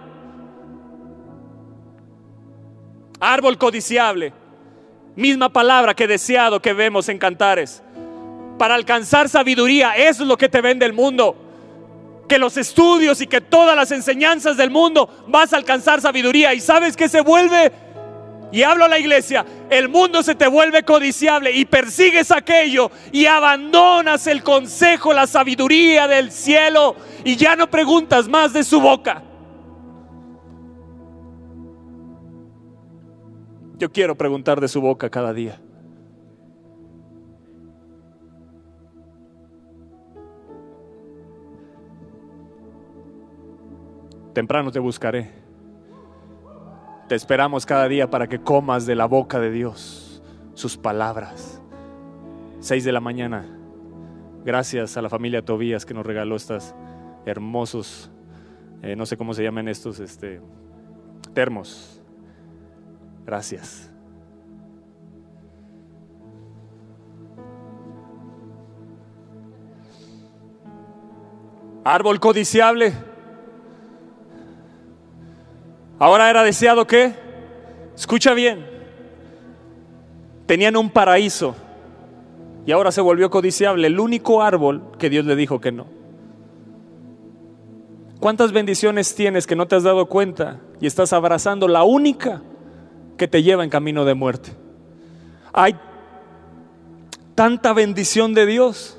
[3.20, 4.45] Árbol codiciable.
[5.16, 7.82] Misma palabra que deseado que vemos en cantares.
[8.58, 11.34] Para alcanzar sabiduría, eso es lo que te vende el mundo.
[12.28, 16.52] Que los estudios y que todas las enseñanzas del mundo vas a alcanzar sabiduría.
[16.52, 17.72] Y sabes que se vuelve,
[18.52, 23.24] y hablo a la iglesia, el mundo se te vuelve codiciable y persigues aquello y
[23.24, 29.22] abandonas el consejo, la sabiduría del cielo y ya no preguntas más de su boca.
[33.78, 35.60] Yo quiero preguntar de su boca cada día.
[44.32, 45.30] Temprano te buscaré.
[47.08, 50.22] Te esperamos cada día para que comas de la boca de Dios
[50.54, 51.60] sus palabras.
[52.60, 53.46] Seis de la mañana.
[54.44, 56.74] Gracias a la familia Tobías que nos regaló estos
[57.26, 58.10] hermosos,
[58.82, 60.40] eh, no sé cómo se llaman estos, este,
[61.34, 61.95] termos
[63.26, 63.90] Gracias.
[71.82, 72.92] Árbol codiciable.
[75.98, 77.14] Ahora era deseado que,
[77.96, 78.64] escucha bien,
[80.46, 81.56] tenían un paraíso
[82.64, 85.86] y ahora se volvió codiciable, el único árbol que Dios le dijo que no.
[88.20, 92.42] ¿Cuántas bendiciones tienes que no te has dado cuenta y estás abrazando la única
[93.16, 94.52] que te lleva en camino de muerte.
[95.52, 95.76] Hay
[97.34, 98.98] tanta bendición de Dios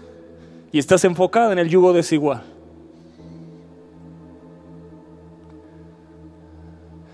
[0.71, 2.43] y estás enfocada en el yugo desigual.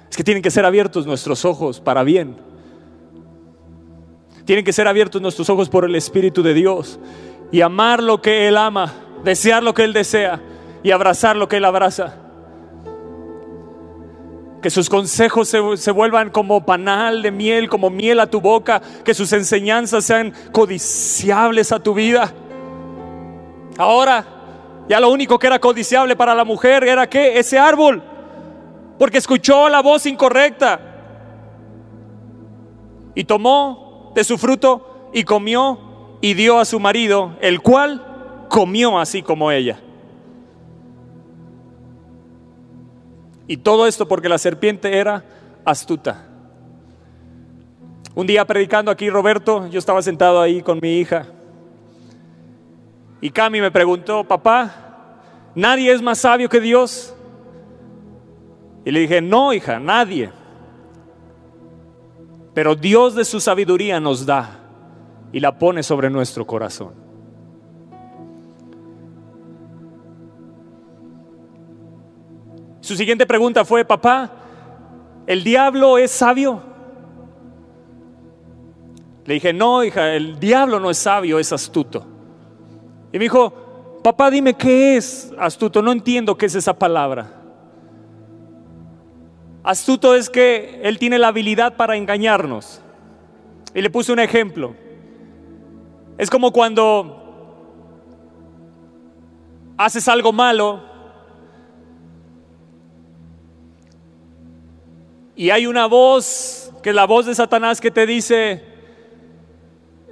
[0.09, 2.37] Es que tienen que ser abiertos nuestros ojos para bien.
[4.45, 6.99] Tienen que ser abiertos nuestros ojos por el Espíritu de Dios
[7.51, 10.41] y amar lo que Él ama, desear lo que Él desea
[10.83, 12.22] y abrazar lo que Él abraza
[14.63, 19.13] que sus consejos se, vuelvan como panal de miel, como miel a tu boca, que
[19.13, 22.33] sus enseñanzas sean codiciables a tu vida.
[23.77, 24.25] Ahora,
[24.87, 28.01] ya lo único que era codiciable para la mujer era que ese árbol,
[28.97, 30.79] porque escuchó la voz incorrecta
[33.15, 38.97] y tomó de su fruto y comió y dio a su marido, el cual comió
[38.97, 39.81] así como ella.
[43.47, 45.23] Y todo esto porque la serpiente era
[45.65, 46.27] astuta.
[48.15, 51.27] Un día predicando aquí, Roberto, yo estaba sentado ahí con mi hija.
[53.21, 54.71] Y Cami me preguntó, papá,
[55.55, 57.15] ¿nadie es más sabio que Dios?
[58.85, 60.31] Y le dije, no, hija, nadie.
[62.53, 64.59] Pero Dios de su sabiduría nos da
[65.31, 66.93] y la pone sobre nuestro corazón.
[72.83, 74.29] Su siguiente pregunta fue, papá,
[75.25, 76.61] ¿el diablo es sabio?
[79.25, 82.05] Le dije, no, hija, el diablo no es sabio, es astuto.
[83.13, 87.31] Y me dijo, papá, dime qué es astuto, no entiendo qué es esa palabra.
[89.63, 92.81] Astuto es que él tiene la habilidad para engañarnos.
[93.73, 94.75] Y le puse un ejemplo.
[96.17, 97.63] Es como cuando
[99.77, 100.91] haces algo malo
[105.35, 108.63] y hay una voz, que es la voz de Satanás que te dice,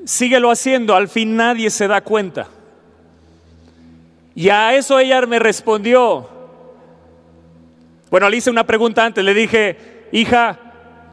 [0.05, 2.47] síguelo haciendo, al fin nadie se da cuenta.
[4.33, 6.27] Y a eso ella me respondió.
[8.09, 10.59] Bueno, le hice una pregunta antes, le dije, hija,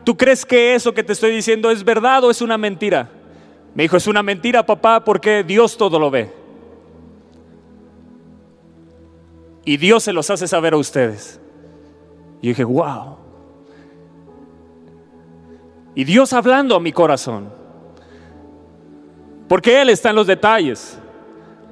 [0.05, 3.11] ¿tú crees que eso que te estoy diciendo es verdad o es una mentira?
[3.75, 6.33] Me dijo, es una mentira, papá, porque Dios todo lo ve.
[9.65, 11.39] Y Dios se los hace saber a ustedes.
[12.41, 13.28] Y dije, wow.
[15.99, 17.53] Y Dios hablando a mi corazón.
[19.49, 20.97] Porque Él está en los detalles.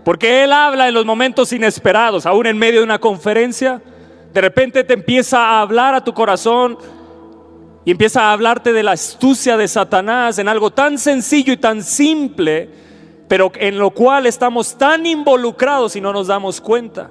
[0.04, 3.80] Porque Él habla en los momentos inesperados, aún en medio de una conferencia.
[4.34, 6.76] De repente te empieza a hablar a tu corazón
[7.84, 11.84] y empieza a hablarte de la astucia de Satanás en algo tan sencillo y tan
[11.84, 12.68] simple,
[13.28, 17.10] pero en lo cual estamos tan involucrados y no nos damos cuenta.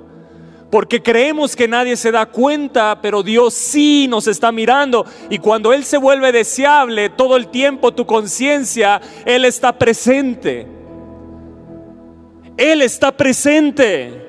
[0.75, 5.05] Porque creemos que nadie se da cuenta, pero Dios sí nos está mirando.
[5.29, 10.67] Y cuando Él se vuelve deseable todo el tiempo, tu conciencia, Él está presente.
[12.57, 14.25] Él está presente.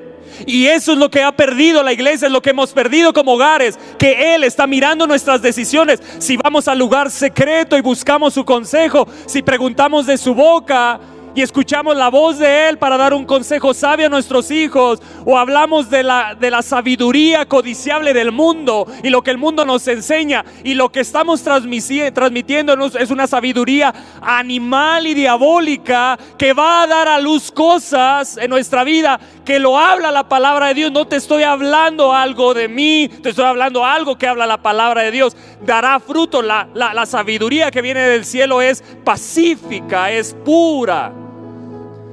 [0.47, 3.33] Y eso es lo que ha perdido la iglesia, es lo que hemos perdido como
[3.33, 6.01] hogares, que Él está mirando nuestras decisiones.
[6.19, 11.01] Si vamos al lugar secreto y buscamos su consejo, si preguntamos de su boca,
[11.37, 15.37] y escuchamos la voz de Él para dar un consejo sabio a nuestros hijos, o
[15.37, 19.87] hablamos de la, de la sabiduría codiciable del mundo y lo que el mundo nos
[19.87, 26.87] enseña, y lo que estamos transmitiendo es una sabiduría animal y diabólica que va a
[26.87, 30.91] dar a luz cosas en nuestra vida que lo habla la palabra de Dios.
[30.91, 35.03] No te estoy hablando algo de mí, te estoy hablando algo que habla la palabra
[35.03, 35.37] de Dios.
[35.65, 36.41] Dará fruto.
[36.43, 41.26] La, la sabiduría que viene del cielo es pacífica, es pura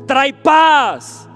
[0.05, 1.27] trae paz.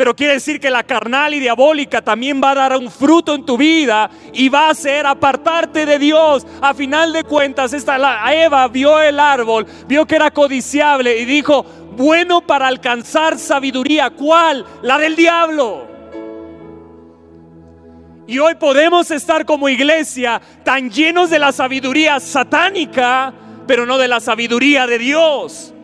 [0.00, 3.44] Pero quiere decir que la carnal y diabólica también va a dar un fruto en
[3.44, 6.46] tu vida y va a ser apartarte de Dios.
[6.62, 11.26] A final de cuentas, esta, la, Eva vio el árbol, vio que era codiciable y
[11.26, 11.66] dijo,
[11.98, 14.08] bueno para alcanzar sabiduría.
[14.08, 14.64] ¿Cuál?
[14.80, 15.86] La del diablo.
[18.26, 23.34] Y hoy podemos estar como iglesia tan llenos de la sabiduría satánica,
[23.66, 25.74] pero no de la sabiduría de Dios.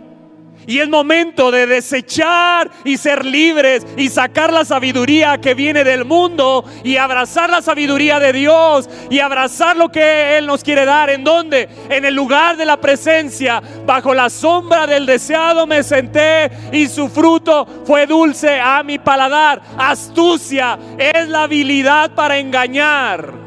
[0.66, 6.04] Y es momento de desechar y ser libres y sacar la sabiduría que viene del
[6.04, 11.10] mundo y abrazar la sabiduría de Dios y abrazar lo que Él nos quiere dar.
[11.10, 11.68] ¿En dónde?
[11.88, 13.62] En el lugar de la presencia.
[13.86, 19.62] Bajo la sombra del deseado me senté y su fruto fue dulce a mi paladar.
[19.78, 23.45] Astucia es la habilidad para engañar.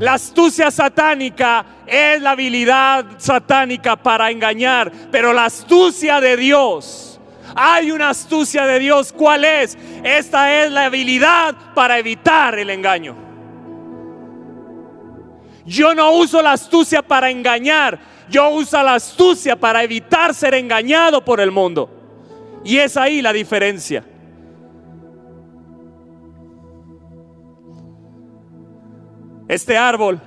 [0.00, 7.20] La astucia satánica es la habilidad satánica para engañar, pero la astucia de Dios,
[7.54, 9.76] hay una astucia de Dios, ¿cuál es?
[10.02, 13.14] Esta es la habilidad para evitar el engaño.
[15.66, 17.98] Yo no uso la astucia para engañar,
[18.30, 21.90] yo uso la astucia para evitar ser engañado por el mundo.
[22.64, 24.02] Y es ahí la diferencia.
[29.50, 30.20] Este árbol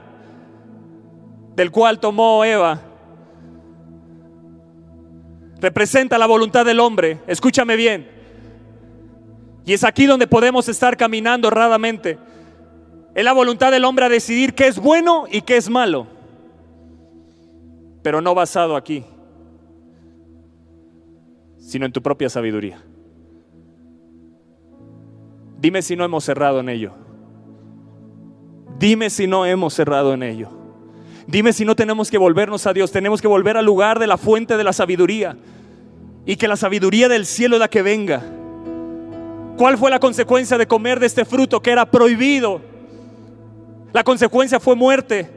[1.55, 2.81] del cual tomó Eva
[5.61, 7.21] representa la voluntad del hombre.
[7.25, 8.05] Escúchame bien.
[9.65, 12.17] Y es aquí donde podemos estar caminando erradamente.
[13.15, 16.05] Es la voluntad del hombre a decidir qué es bueno y qué es malo.
[18.01, 19.05] Pero no basado aquí,
[21.59, 22.83] sino en tu propia sabiduría.
[25.59, 27.02] Dime si no hemos cerrado en ello.
[28.79, 30.49] Dime si no hemos cerrado en ello.
[31.27, 34.17] Dime si no tenemos que volvernos a Dios, tenemos que volver al lugar de la
[34.17, 35.37] fuente de la sabiduría
[36.25, 38.21] y que la sabiduría del cielo la que venga.
[39.57, 42.61] ¿Cuál fue la consecuencia de comer de este fruto que era prohibido?
[43.93, 45.29] La consecuencia fue muerte.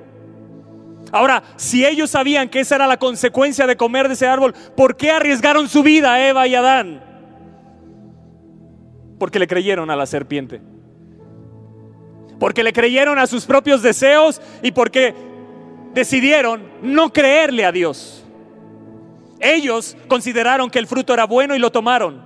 [1.12, 4.96] Ahora, si ellos sabían que esa era la consecuencia de comer de ese árbol, ¿por
[4.96, 7.02] qué arriesgaron su vida Eva y Adán?
[9.18, 10.60] Porque le creyeron a la serpiente
[12.38, 15.14] porque le creyeron a sus propios deseos y porque
[15.94, 18.22] decidieron no creerle a Dios.
[19.40, 22.22] Ellos consideraron que el fruto era bueno y lo tomaron.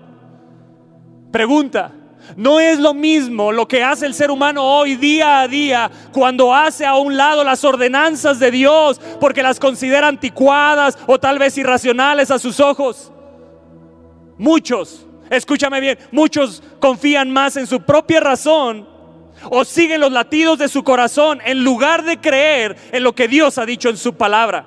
[1.31, 1.93] Pregunta,
[2.37, 6.55] No es lo mismo lo que hace el ser humano hoy día a día cuando
[6.55, 11.57] hace a un lado las ordenanzas de Dios porque las considera anticuadas o tal vez
[11.59, 13.11] irracionales a sus ojos.
[14.39, 18.87] Muchos, escúchame bien, muchos confían más en su propia razón
[19.45, 23.59] o siguen los latidos de su corazón en lugar de creer en lo que Dios
[23.59, 24.67] ha dicho en su palabra.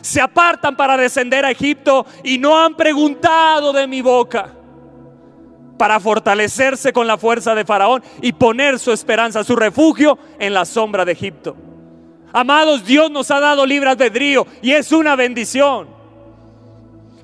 [0.00, 4.52] Se apartan para descender a Egipto y no han preguntado de mi boca
[5.78, 10.64] para fortalecerse con la fuerza de Faraón y poner su esperanza, su refugio en la
[10.64, 11.56] sombra de Egipto.
[12.32, 15.88] Amados, Dios nos ha dado libre albedrío y es una bendición.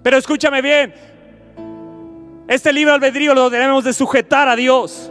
[0.03, 0.95] Pero escúchame bien,
[2.49, 5.11] este libre albedrío lo debemos de sujetar a Dios.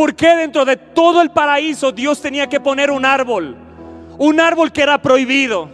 [0.00, 3.54] ¿Por qué dentro de todo el paraíso Dios tenía que poner un árbol?
[4.16, 5.68] Un árbol que era prohibido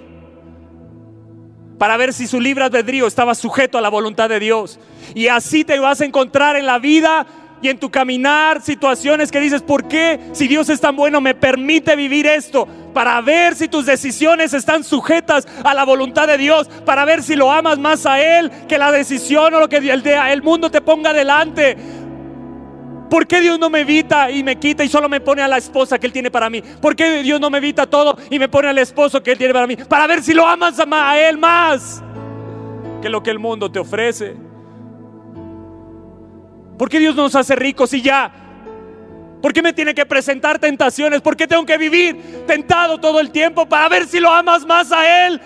[1.79, 4.81] para ver si su libre albedrío estaba sujeto a la voluntad de Dios.
[5.15, 7.25] Y así te vas a encontrar en la vida
[7.63, 11.37] y en tu caminar situaciones que dices, ¿por qué si Dios es tan bueno me
[11.37, 12.67] permite vivir esto?
[12.93, 17.37] Para ver si tus decisiones están sujetas a la voluntad de Dios, para ver si
[17.37, 20.81] lo amas más a Él que la decisión o lo que el, el mundo te
[20.81, 21.77] ponga delante.
[23.11, 25.59] ¿Por qué Dios no me evita y me quita y solo me pone a la
[25.59, 26.61] esposa que Él tiene para mí?
[26.61, 29.53] ¿Por qué Dios no me evita todo y me pone al esposo que Él tiene
[29.55, 29.77] para mí?
[29.77, 32.03] Para ver si lo amas a Él más
[33.01, 34.37] que lo que el mundo te ofrece.
[36.77, 38.33] ¿Por qué Dios nos hace ricos y ya?
[39.41, 41.21] ¿Por qué me tiene que presentar tentaciones?
[41.21, 44.91] ¿Por qué tengo que vivir tentado todo el tiempo para ver si lo amas más
[44.91, 45.41] a Él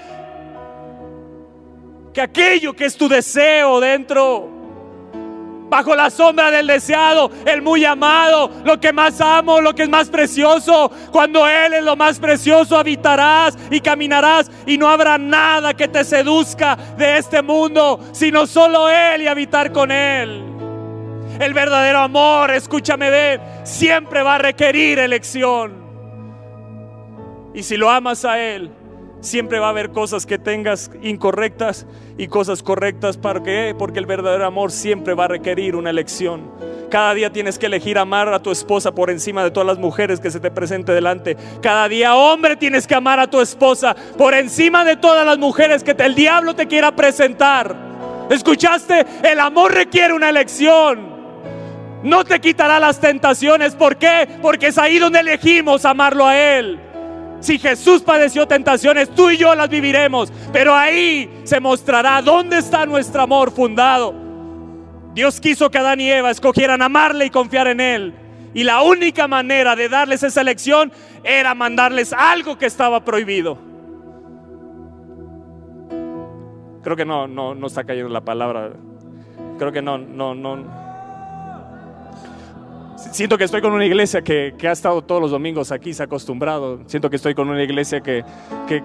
[2.12, 4.59] que aquello que es tu deseo dentro?
[5.70, 9.88] Bajo la sombra del deseado, el muy amado, lo que más amo, lo que es
[9.88, 10.90] más precioso.
[11.12, 16.04] Cuando Él es lo más precioso, habitarás y caminarás y no habrá nada que te
[16.04, 20.42] seduzca de este mundo, sino solo Él y habitar con Él.
[21.38, 25.80] El verdadero amor, escúchame bien, siempre va a requerir elección.
[27.54, 28.70] Y si lo amas a Él,
[29.20, 33.18] Siempre va a haber cosas que tengas incorrectas y cosas correctas.
[33.18, 33.74] ¿Para qué?
[33.78, 36.50] Porque el verdadero amor siempre va a requerir una elección.
[36.90, 40.20] Cada día tienes que elegir amar a tu esposa por encima de todas las mujeres
[40.20, 41.36] que se te presente delante.
[41.60, 45.84] Cada día, hombre, tienes que amar a tu esposa por encima de todas las mujeres
[45.84, 47.76] que el diablo te quiera presentar.
[48.30, 49.06] ¿Escuchaste?
[49.22, 51.10] El amor requiere una elección.
[52.02, 53.74] No te quitará las tentaciones.
[53.74, 54.26] ¿Por qué?
[54.40, 56.89] Porque es ahí donde elegimos amarlo a Él.
[57.40, 60.32] Si Jesús padeció tentaciones, tú y yo las viviremos.
[60.52, 64.14] Pero ahí se mostrará dónde está nuestro amor fundado.
[65.14, 68.14] Dios quiso que Adán y Eva escogieran amarle y confiar en Él.
[68.52, 70.92] Y la única manera de darles esa elección
[71.24, 73.58] era mandarles algo que estaba prohibido.
[76.82, 78.72] Creo que no, no, no está cayendo la palabra.
[79.58, 80.89] Creo que no, no, no.
[83.12, 86.06] Siento que estoy con una iglesia que, ha estado todos los domingos aquí, se ha
[86.06, 86.80] acostumbrado.
[86.86, 88.18] Siento que estoy con una iglesia que,
[88.68, 88.82] eh,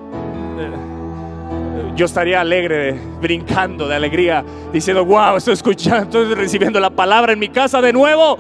[1.96, 7.40] yo estaría alegre, brincando de alegría, diciendo, wow, estoy escuchando, estoy recibiendo la palabra en
[7.40, 8.38] mi casa de nuevo.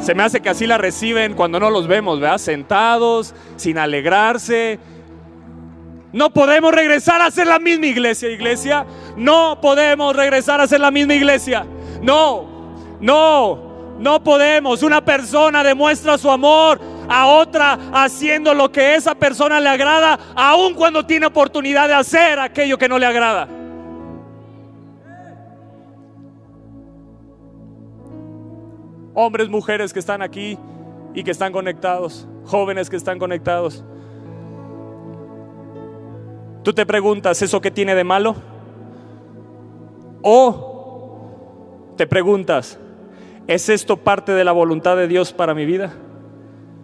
[0.00, 2.38] Se me hace que así la reciben cuando no los vemos, ¿verdad?
[2.38, 4.78] Sentados, sin alegrarse,
[6.14, 8.86] no podemos regresar a ser la misma iglesia, iglesia.
[9.16, 11.66] No podemos regresar a ser la misma iglesia.
[12.02, 12.46] No,
[13.00, 14.84] no, no podemos.
[14.84, 20.74] Una persona demuestra su amor a otra haciendo lo que esa persona le agrada, aun
[20.74, 23.48] cuando tiene oportunidad de hacer aquello que no le agrada.
[29.14, 30.56] Hombres, mujeres que están aquí
[31.12, 33.84] y que están conectados, jóvenes que están conectados.
[36.64, 38.34] Tú te preguntas, ¿eso qué tiene de malo?
[40.22, 42.78] O te preguntas,
[43.46, 45.92] ¿es esto parte de la voluntad de Dios para mi vida?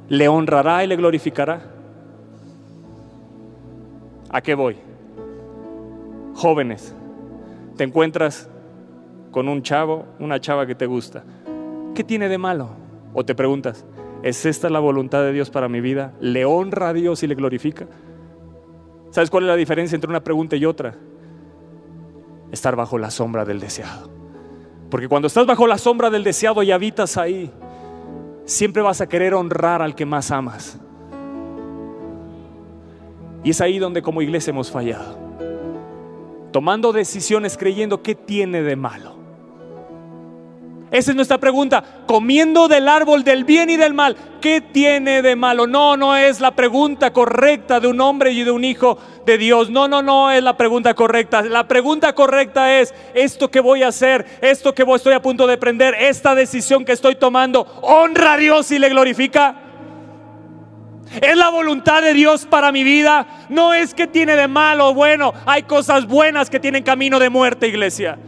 [0.08, 1.62] ¿Le honrará y le glorificará?
[4.28, 4.76] ¿A qué voy?
[6.34, 6.94] Jóvenes,
[7.78, 8.50] te encuentras
[9.30, 11.24] con un chavo, una chava que te gusta.
[11.94, 12.68] ¿Qué tiene de malo?
[13.14, 13.86] O te preguntas,
[14.22, 16.12] ¿es esta la voluntad de Dios para mi vida?
[16.20, 17.86] ¿Le honra a Dios y le glorifica?
[19.10, 20.94] ¿Sabes cuál es la diferencia entre una pregunta y otra?
[22.52, 24.10] Estar bajo la sombra del deseado.
[24.90, 27.50] Porque cuando estás bajo la sombra del deseado y habitas ahí,
[28.44, 30.78] siempre vas a querer honrar al que más amas.
[33.42, 35.18] Y es ahí donde como iglesia hemos fallado.
[36.52, 39.19] Tomando decisiones creyendo que tiene de malo.
[40.90, 41.84] Esa es nuestra pregunta.
[42.06, 45.68] Comiendo del árbol del bien y del mal, ¿qué tiene de malo?
[45.68, 49.70] No, no es la pregunta correcta de un hombre y de un hijo de Dios.
[49.70, 51.42] No, no, no es la pregunta correcta.
[51.42, 55.58] La pregunta correcta es, esto que voy a hacer, esto que estoy a punto de
[55.58, 59.54] prender, esta decisión que estoy tomando, honra a Dios y le glorifica.
[61.20, 63.46] Es la voluntad de Dios para mi vida.
[63.48, 67.68] No es que tiene de malo, bueno, hay cosas buenas que tienen camino de muerte,
[67.68, 68.18] iglesia.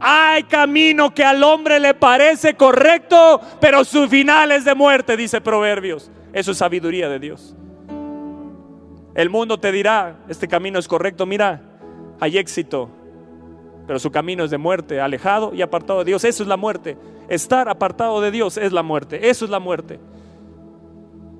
[0.00, 5.40] Hay camino que al hombre le parece correcto, pero su final es de muerte, dice
[5.40, 6.10] Proverbios.
[6.32, 7.56] Eso es sabiduría de Dios.
[9.14, 11.62] El mundo te dirá, este camino es correcto, mira,
[12.18, 12.90] hay éxito,
[13.86, 16.24] pero su camino es de muerte, alejado y apartado de Dios.
[16.24, 16.96] Eso es la muerte.
[17.28, 19.28] Estar apartado de Dios es la muerte.
[19.28, 20.00] Eso es la muerte.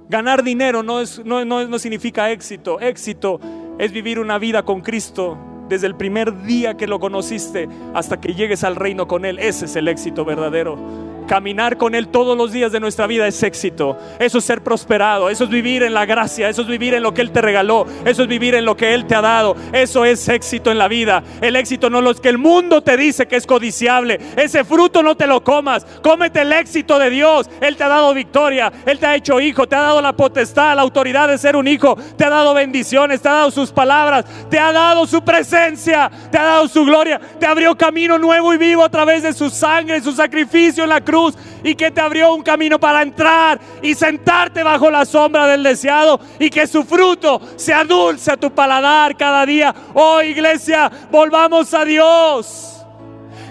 [0.09, 2.79] Ganar dinero no, es, no, no significa éxito.
[2.81, 3.41] Éxito
[3.79, 5.37] es vivir una vida con Cristo
[5.75, 9.41] desde el primer día que lo conociste hasta que llegues al reino con Él.
[9.41, 10.79] Ese es el éxito verdadero.
[11.27, 13.97] Caminar con Él todos los días de nuestra vida es éxito.
[14.19, 15.31] Eso es ser prosperado.
[15.31, 16.49] Eso es vivir en la gracia.
[16.49, 17.87] Eso es vivir en lo que Él te regaló.
[18.05, 19.57] Eso es vivir en lo que Él te ha dado.
[19.73, 21.23] Eso es éxito en la vida.
[21.41, 24.21] El éxito no es lo que el mundo te dice que es codiciable.
[24.37, 25.87] Ese fruto no te lo comas.
[26.03, 27.49] Cómete el éxito de Dios.
[27.61, 28.71] Él te ha dado victoria.
[28.85, 29.67] Él te ha hecho hijo.
[29.67, 31.97] Te ha dado la potestad, la autoridad de ser un hijo.
[32.19, 33.23] Te ha dado bendiciones.
[33.23, 34.27] Te ha dado sus palabras.
[34.51, 36.11] Te ha dado su presencia.
[36.31, 37.19] Te ha dado su gloria.
[37.41, 41.01] Te abrió camino nuevo y vivo a través de su sangre, su sacrificio en la
[41.01, 41.14] cruz
[41.63, 46.21] y que te abrió un camino para entrar y sentarte bajo la sombra del deseado
[46.39, 49.75] y que su fruto sea dulce a tu paladar cada día.
[49.95, 52.85] Oh iglesia, volvamos a Dios.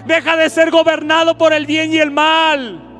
[0.06, 2.93] Deja de ser gobernado por el bien y el mal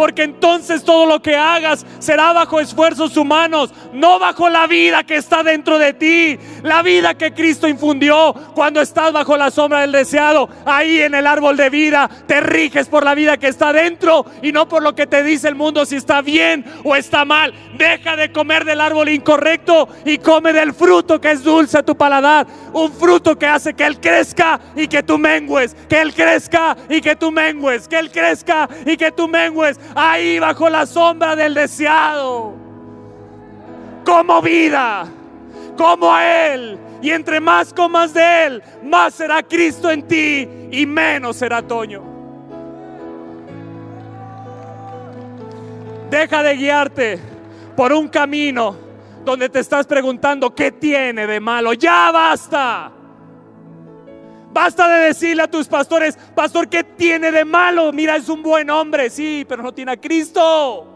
[0.00, 5.16] porque entonces todo lo que hagas será bajo esfuerzos humanos, no bajo la vida que
[5.16, 9.92] está dentro de ti, la vida que Cristo infundió cuando estás bajo la sombra del
[9.92, 14.24] deseado, ahí en el árbol de vida, te riges por la vida que está dentro
[14.40, 17.52] y no por lo que te dice el mundo si está bien o está mal.
[17.76, 21.94] Deja de comer del árbol incorrecto y come del fruto que es dulce a tu
[21.94, 26.74] paladar, un fruto que hace que Él crezca y que tú mengues, que Él crezca
[26.88, 31.36] y que tú mengues, que Él crezca y que tú mengues ahí bajo la sombra
[31.36, 32.54] del deseado.
[34.04, 35.06] Como vida,
[35.76, 36.78] como a Él.
[37.02, 42.02] Y entre más comas de Él, más será Cristo en ti y menos será Toño.
[46.10, 47.18] Deja de guiarte
[47.76, 48.76] por un camino
[49.24, 51.72] donde te estás preguntando qué tiene de malo.
[51.72, 52.92] Ya basta.
[54.52, 57.92] Basta de decirle a tus pastores, pastor, ¿qué tiene de malo?
[57.92, 60.86] Mira, es un buen hombre, sí, pero no tiene a Cristo.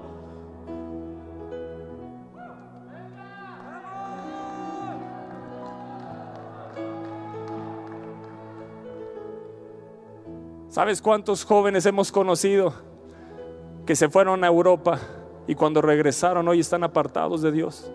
[10.68, 12.74] ¿Sabes cuántos jóvenes hemos conocido
[13.86, 14.98] que se fueron a Europa
[15.46, 17.92] y cuando regresaron hoy están apartados de Dios?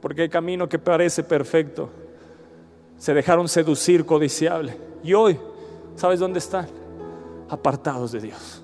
[0.00, 1.99] Porque el camino que parece perfecto
[3.00, 4.76] se dejaron seducir, codiciable.
[5.02, 5.38] Y hoy,
[5.96, 6.66] ¿sabes dónde están?
[7.48, 8.62] Apartados de Dios.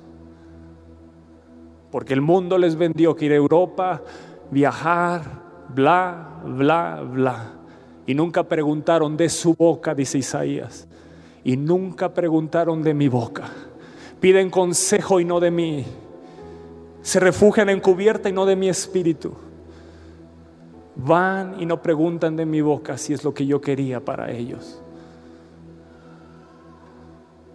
[1.90, 4.02] Porque el mundo les vendió que ir a Europa,
[4.50, 5.22] viajar,
[5.74, 7.52] bla, bla, bla.
[8.06, 10.86] Y nunca preguntaron de su boca, dice Isaías.
[11.42, 13.44] Y nunca preguntaron de mi boca.
[14.20, 15.86] Piden consejo y no de mí.
[17.00, 19.34] Se refugian en cubierta y no de mi espíritu
[20.96, 24.80] van y no preguntan de mi boca si es lo que yo quería para ellos.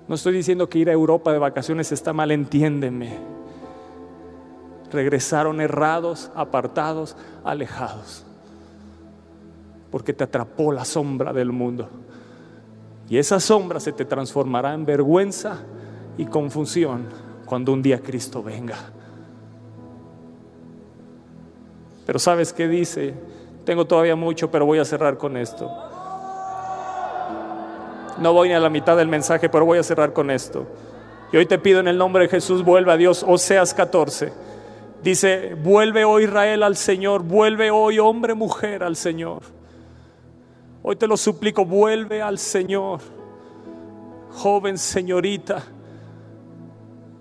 [0.08, 3.18] No estoy diciendo que ir a Europa de vacaciones está mal, entiéndeme.
[4.92, 8.26] Regresaron errados, apartados, alejados,
[9.90, 11.90] porque te atrapó la sombra del mundo.
[13.10, 15.60] Y esa sombra se te transformará en vergüenza
[16.18, 17.06] y confusión
[17.46, 18.76] cuando un día Cristo venga.
[22.06, 23.14] Pero ¿sabes qué dice?
[23.66, 25.70] Tengo todavía mucho, pero voy a cerrar con esto.
[28.20, 30.68] No voy ni a la mitad del mensaje, pero voy a cerrar con esto.
[31.32, 33.24] Y hoy te pido en el nombre de Jesús, vuelve a Dios.
[33.28, 34.32] Oseas 14.
[35.04, 39.42] Dice, vuelve hoy Israel al Señor, vuelve hoy hombre, mujer al Señor.
[40.84, 43.00] Hoy te lo suplico, vuelve al Señor.
[44.32, 45.64] Joven señorita,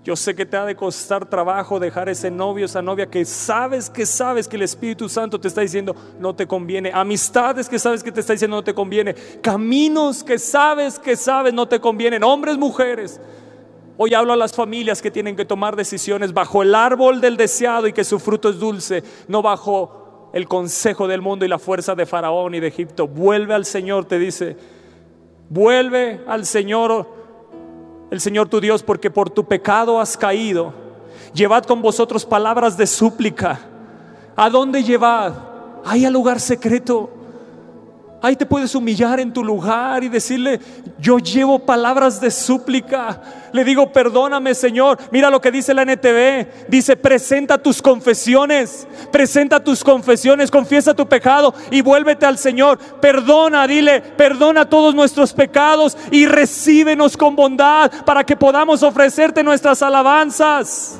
[0.03, 3.87] yo sé que te ha de costar trabajo dejar ese novio, esa novia que sabes
[3.87, 6.91] que sabes que el Espíritu Santo te está diciendo no te conviene.
[6.91, 9.13] Amistades que sabes que te está diciendo no te conviene.
[9.41, 12.23] Caminos que sabes que sabes no te convienen.
[12.23, 13.21] Hombres, mujeres.
[13.95, 17.85] Hoy hablo a las familias que tienen que tomar decisiones bajo el árbol del deseado
[17.85, 21.93] y que su fruto es dulce, no bajo el consejo del mundo y la fuerza
[21.93, 23.07] de Faraón y de Egipto.
[23.07, 24.57] Vuelve al Señor, te dice
[25.49, 27.20] Vuelve al Señor,
[28.11, 30.73] el Señor tu Dios, porque por tu pecado has caído.
[31.33, 33.59] Llevad con vosotros palabras de súplica.
[34.35, 35.33] ¿A dónde llevad?
[35.85, 37.09] Ahí al lugar secreto
[38.23, 40.59] Ahí te puedes humillar en tu lugar y decirle,
[40.99, 43.19] yo llevo palabras de súplica.
[43.51, 44.99] Le digo, perdóname Señor.
[45.11, 46.67] Mira lo que dice la NTV.
[46.67, 48.87] Dice, presenta tus confesiones.
[49.11, 50.51] Presenta tus confesiones.
[50.51, 52.77] Confiesa tu pecado y vuélvete al Señor.
[52.77, 59.81] Perdona, dile, perdona todos nuestros pecados y recíbenos con bondad para que podamos ofrecerte nuestras
[59.81, 60.99] alabanzas.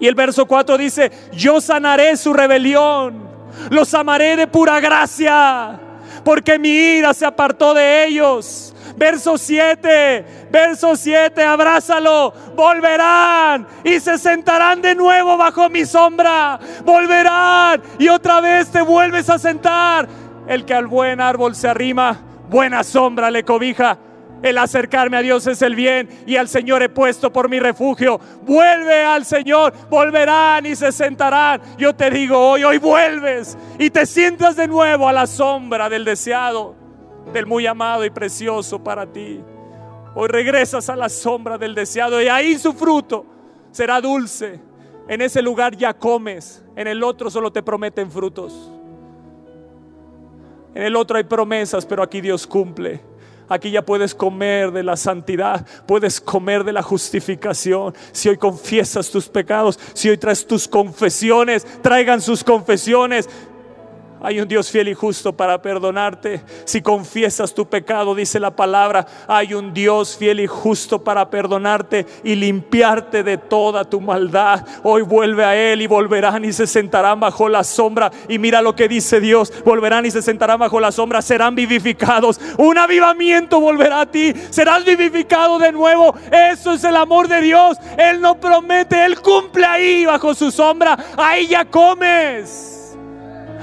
[0.00, 3.28] Y el verso 4 dice, yo sanaré su rebelión.
[3.68, 5.82] Los amaré de pura gracia
[6.24, 8.74] porque mi ira se apartó de ellos.
[8.96, 17.82] Verso 7, verso 7, abrázalo, volverán y se sentarán de nuevo bajo mi sombra, volverán
[17.98, 20.08] y otra vez te vuelves a sentar.
[20.46, 23.98] El que al buen árbol se arrima, buena sombra le cobija.
[24.44, 28.20] El acercarme a Dios es el bien y al Señor he puesto por mi refugio.
[28.42, 31.62] Vuelve al Señor, volverán y se sentarán.
[31.78, 36.04] Yo te digo hoy, hoy vuelves y te sientas de nuevo a la sombra del
[36.04, 36.74] deseado,
[37.32, 39.40] del muy amado y precioso para ti.
[40.14, 43.24] Hoy regresas a la sombra del deseado y ahí su fruto
[43.70, 44.60] será dulce.
[45.08, 48.70] En ese lugar ya comes, en el otro solo te prometen frutos.
[50.74, 53.13] En el otro hay promesas, pero aquí Dios cumple.
[53.48, 57.94] Aquí ya puedes comer de la santidad, puedes comer de la justificación.
[58.12, 63.28] Si hoy confiesas tus pecados, si hoy traes tus confesiones, traigan sus confesiones.
[64.24, 66.40] Hay un Dios fiel y justo para perdonarte.
[66.64, 72.06] Si confiesas tu pecado, dice la palabra, hay un Dios fiel y justo para perdonarte
[72.24, 74.64] y limpiarte de toda tu maldad.
[74.82, 78.10] Hoy vuelve a Él y volverán y se sentarán bajo la sombra.
[78.26, 82.40] Y mira lo que dice Dios, volverán y se sentarán bajo la sombra, serán vivificados.
[82.56, 86.14] Un avivamiento volverá a ti, serás vivificado de nuevo.
[86.32, 87.76] Eso es el amor de Dios.
[87.98, 90.96] Él no promete, Él cumple ahí bajo su sombra.
[91.18, 92.83] Ahí ya comes.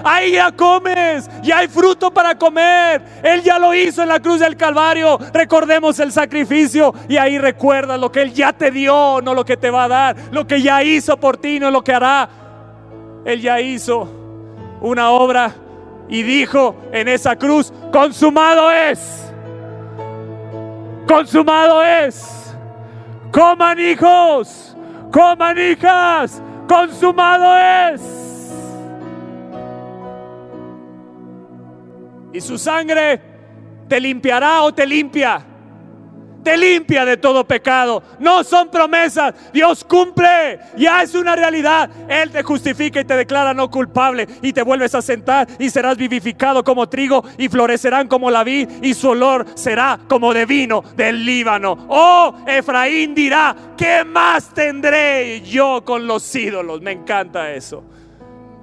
[0.04, 3.02] Ahí ya comes, ya hay fruto para comer.
[3.24, 5.18] Él ya lo hizo en la cruz del Calvario.
[5.34, 9.58] Recordemos el sacrificio y ahí recuerda lo que Él ya te dio, no lo que
[9.58, 10.16] te va a dar.
[10.32, 12.30] Lo que ya hizo por ti, no lo que hará.
[13.26, 14.10] Él ya hizo
[14.82, 15.54] una obra
[16.10, 19.32] y dijo en esa cruz, consumado es.
[21.08, 22.56] Consumado es.
[23.32, 24.76] Coman hijos,
[25.12, 28.31] coman hijas, consumado es.
[32.34, 33.22] Y su sangre
[33.88, 35.46] te limpiará o te limpia.
[36.44, 38.02] Te limpia de todo pecado.
[38.20, 39.34] No son promesas.
[39.54, 40.60] Dios cumple.
[40.76, 41.90] Ya es una realidad.
[42.08, 44.28] Él te justifica y te declara no culpable.
[44.42, 48.70] Y te vuelves a sentar y serás vivificado como trigo y florecerán como la vid
[48.82, 51.78] y su olor será como de vino del Líbano.
[51.90, 56.82] Oh, Efraín dirá, ¿qué más tendré yo con los ídolos?
[56.82, 57.84] Me encanta eso.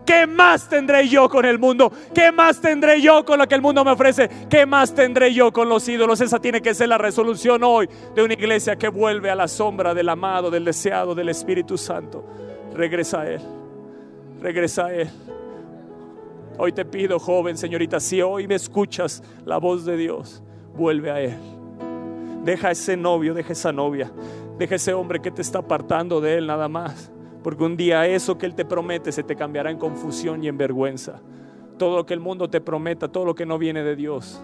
[0.09, 1.93] ¿Qué más tendré yo con el mundo?
[2.15, 4.27] ¿Qué más tendré yo con lo que el mundo me ofrece?
[4.49, 6.23] ¿Qué más tendré yo con los ídolos?
[6.23, 9.93] Esa tiene que ser la resolución hoy de una iglesia que vuelve a la sombra
[9.93, 12.25] del amado, del deseado, del Espíritu Santo.
[12.73, 13.43] Regresa a Él.
[14.41, 15.11] Regresa a Él.
[16.57, 20.43] Hoy te pido, joven, señorita, si hoy me escuchas la voz de Dios,
[20.75, 21.37] vuelve a Él.
[22.45, 24.11] Deja ese novio, deja esa novia,
[24.57, 27.13] deja ese hombre que te está apartando de Él nada más.
[27.49, 30.59] Porque un día eso que Él te promete se te cambiará en confusión y en
[30.59, 31.23] vergüenza.
[31.79, 34.39] Todo lo que el mundo te prometa, todo lo que no viene de Dios.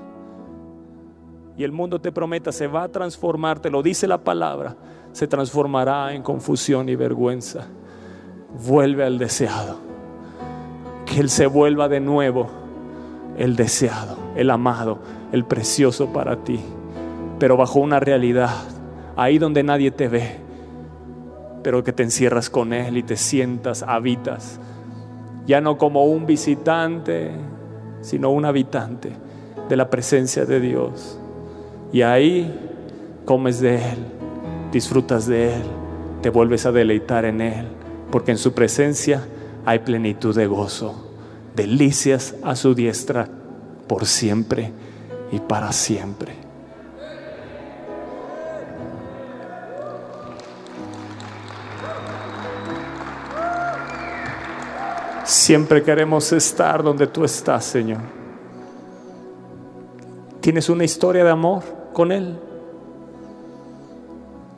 [1.58, 4.78] Y el mundo te prometa se va a transformar, te lo dice la palabra,
[5.12, 7.66] se transformará en confusión y vergüenza.
[8.66, 9.76] Vuelve al deseado.
[11.04, 12.48] Que Él se vuelva de nuevo
[13.36, 15.00] el deseado, el amado,
[15.30, 16.58] el precioso para ti.
[17.38, 18.54] Pero bajo una realidad,
[19.14, 20.43] ahí donde nadie te ve
[21.64, 24.60] pero que te encierras con Él y te sientas, habitas,
[25.46, 27.32] ya no como un visitante,
[28.02, 29.10] sino un habitante
[29.68, 31.18] de la presencia de Dios.
[31.90, 32.54] Y ahí
[33.24, 33.98] comes de Él,
[34.70, 35.62] disfrutas de Él,
[36.20, 37.66] te vuelves a deleitar en Él,
[38.10, 39.24] porque en su presencia
[39.64, 41.10] hay plenitud de gozo,
[41.56, 43.26] delicias a su diestra
[43.88, 44.70] por siempre
[45.32, 46.43] y para siempre.
[55.24, 58.00] Siempre queremos estar donde tú estás, Señor.
[60.40, 61.62] ¿Tienes una historia de amor
[61.94, 62.38] con Él?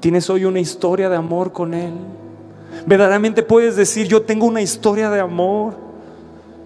[0.01, 1.95] ¿Tienes hoy una historia de amor con Él?
[2.87, 5.75] Verdaderamente puedes decir, yo tengo una historia de amor.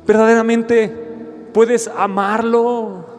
[0.07, 0.89] Verdaderamente
[1.53, 3.10] puedes amarlo.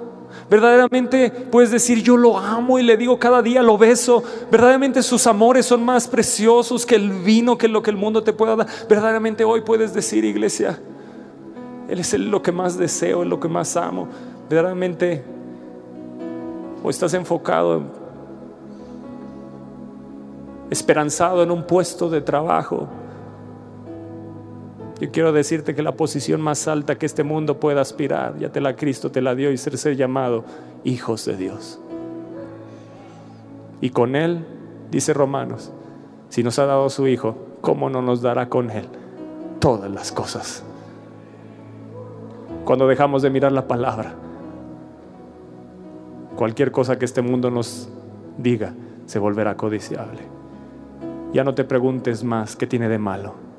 [0.52, 4.22] Verdaderamente puedes decir, yo lo amo y le digo cada día, lo beso.
[4.52, 8.34] Verdaderamente sus amores son más preciosos que el vino, que lo que el mundo te
[8.34, 8.68] pueda dar.
[8.90, 10.78] Verdaderamente hoy puedes decir, iglesia,
[11.88, 14.10] Él es lo que más deseo, es lo que más amo.
[14.50, 15.24] Verdaderamente,
[16.84, 17.84] o estás enfocado,
[20.70, 22.90] esperanzado en un puesto de trabajo
[25.02, 28.62] yo quiero decirte que la posición más alta que este mundo pueda aspirar, ya te
[28.62, 30.46] la Cristo te la dio y ser, llamado
[30.84, 31.82] hijos de Dios.
[33.82, 34.46] Y con Él,
[34.92, 35.72] dice Romanos,
[36.30, 38.88] si nos ha dado su Hijo, ¿cómo no nos dará con Él
[39.58, 40.64] todas las cosas?
[42.64, 44.14] Cuando dejamos de mirar la palabra,
[46.36, 47.90] cualquier cosa que este mundo nos
[48.38, 48.76] diga
[49.08, 50.22] se volverá codiciable.
[51.34, 53.51] Ya no te preguntes más qué tiene de malo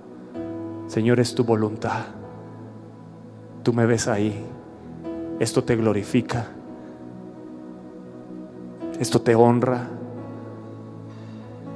[0.92, 2.04] Señor, es tu voluntad.
[3.62, 4.44] Tú me ves ahí.
[5.40, 6.48] Esto te glorifica.
[9.00, 9.88] Esto te honra.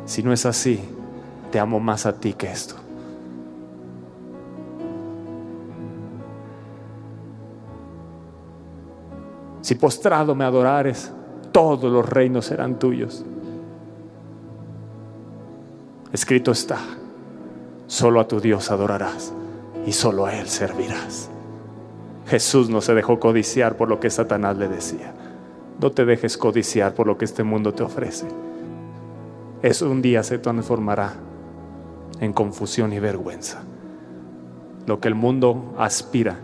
[0.05, 0.79] Si no es así,
[1.51, 2.75] te amo más a ti que esto.
[9.63, 11.11] Si postrado me adorares,
[11.53, 13.25] todos los reinos serán tuyos.
[16.13, 16.81] Escrito está.
[17.87, 19.33] Solo a tu Dios adorarás
[19.87, 21.31] y solo a Él servirás.
[22.27, 25.15] Jesús no se dejó codiciar por lo que Satanás le decía.
[25.81, 28.27] No te dejes codiciar por lo que este mundo te ofrece.
[29.63, 31.15] Eso un día se transformará
[32.21, 33.63] en confusión y vergüenza.
[34.87, 36.39] Lo que el mundo aspira,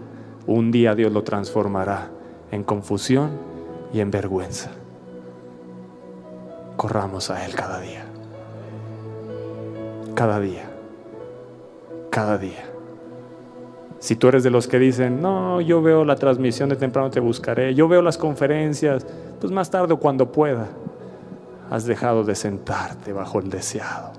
[0.46, 2.10] un día Dios lo transformará
[2.52, 3.30] en confusión
[3.92, 4.70] y en vergüenza.
[6.76, 8.04] Corramos a Él cada día.
[10.14, 10.71] Cada día
[12.12, 12.62] cada día.
[13.98, 17.20] Si tú eres de los que dicen, no, yo veo la transmisión de temprano te
[17.20, 19.06] buscaré, yo veo las conferencias,
[19.40, 20.68] pues más tarde o cuando pueda,
[21.70, 24.12] has dejado de sentarte bajo el deseado.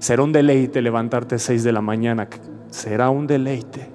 [0.00, 2.28] Será un deleite levantarte a seis de la mañana,
[2.70, 3.86] será un deleite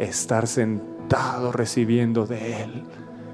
[0.00, 2.82] estar sentado recibiendo de Él,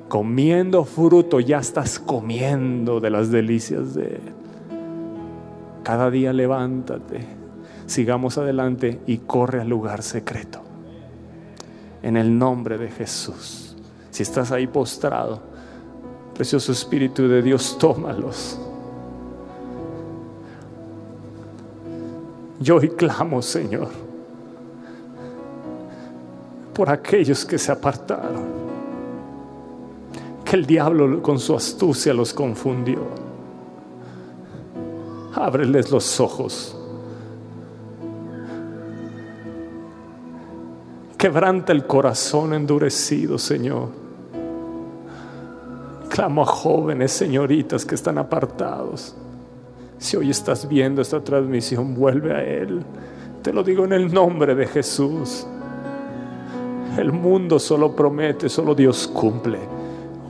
[0.08, 4.34] comiendo fruto, ya estás comiendo de las delicias de Él.
[5.82, 7.39] Cada día levántate
[7.90, 10.60] sigamos adelante y corre al lugar secreto.
[12.02, 13.76] En el nombre de Jesús.
[14.10, 15.40] Si estás ahí postrado,
[16.34, 18.58] precioso Espíritu de Dios, tómalos.
[22.60, 23.88] Yo hoy clamo, Señor,
[26.72, 28.60] por aquellos que se apartaron,
[30.44, 33.00] que el diablo con su astucia los confundió.
[35.34, 36.76] Ábreles los ojos
[41.20, 43.90] Quebranta el corazón endurecido, Señor.
[46.08, 49.14] Clamo a jóvenes, señoritas que están apartados.
[49.98, 52.82] Si hoy estás viendo esta transmisión, vuelve a Él.
[53.42, 55.46] Te lo digo en el nombre de Jesús.
[56.96, 59.58] El mundo solo promete, solo Dios cumple.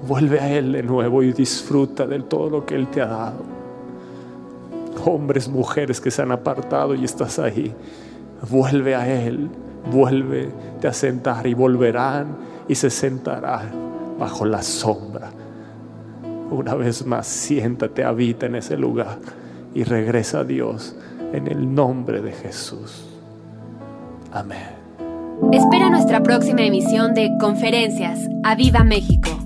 [0.09, 3.45] Vuelve a Él de nuevo y disfruta de todo lo que Él te ha dado.
[5.05, 7.73] Hombres, mujeres que se han apartado y estás ahí.
[8.51, 9.51] Vuelve a Él
[9.91, 10.51] vuelve
[10.87, 12.37] a sentar y volverán
[12.69, 13.71] y se sentarán
[14.19, 15.31] bajo la sombra.
[16.51, 19.19] Una vez más, siéntate, habita en ese lugar
[19.75, 20.97] y regresa a Dios
[21.33, 23.07] en el nombre de Jesús.
[24.33, 24.81] Amén.
[25.53, 28.21] Espera nuestra próxima emisión de Conferencias.
[28.45, 29.40] ¡A Viva México!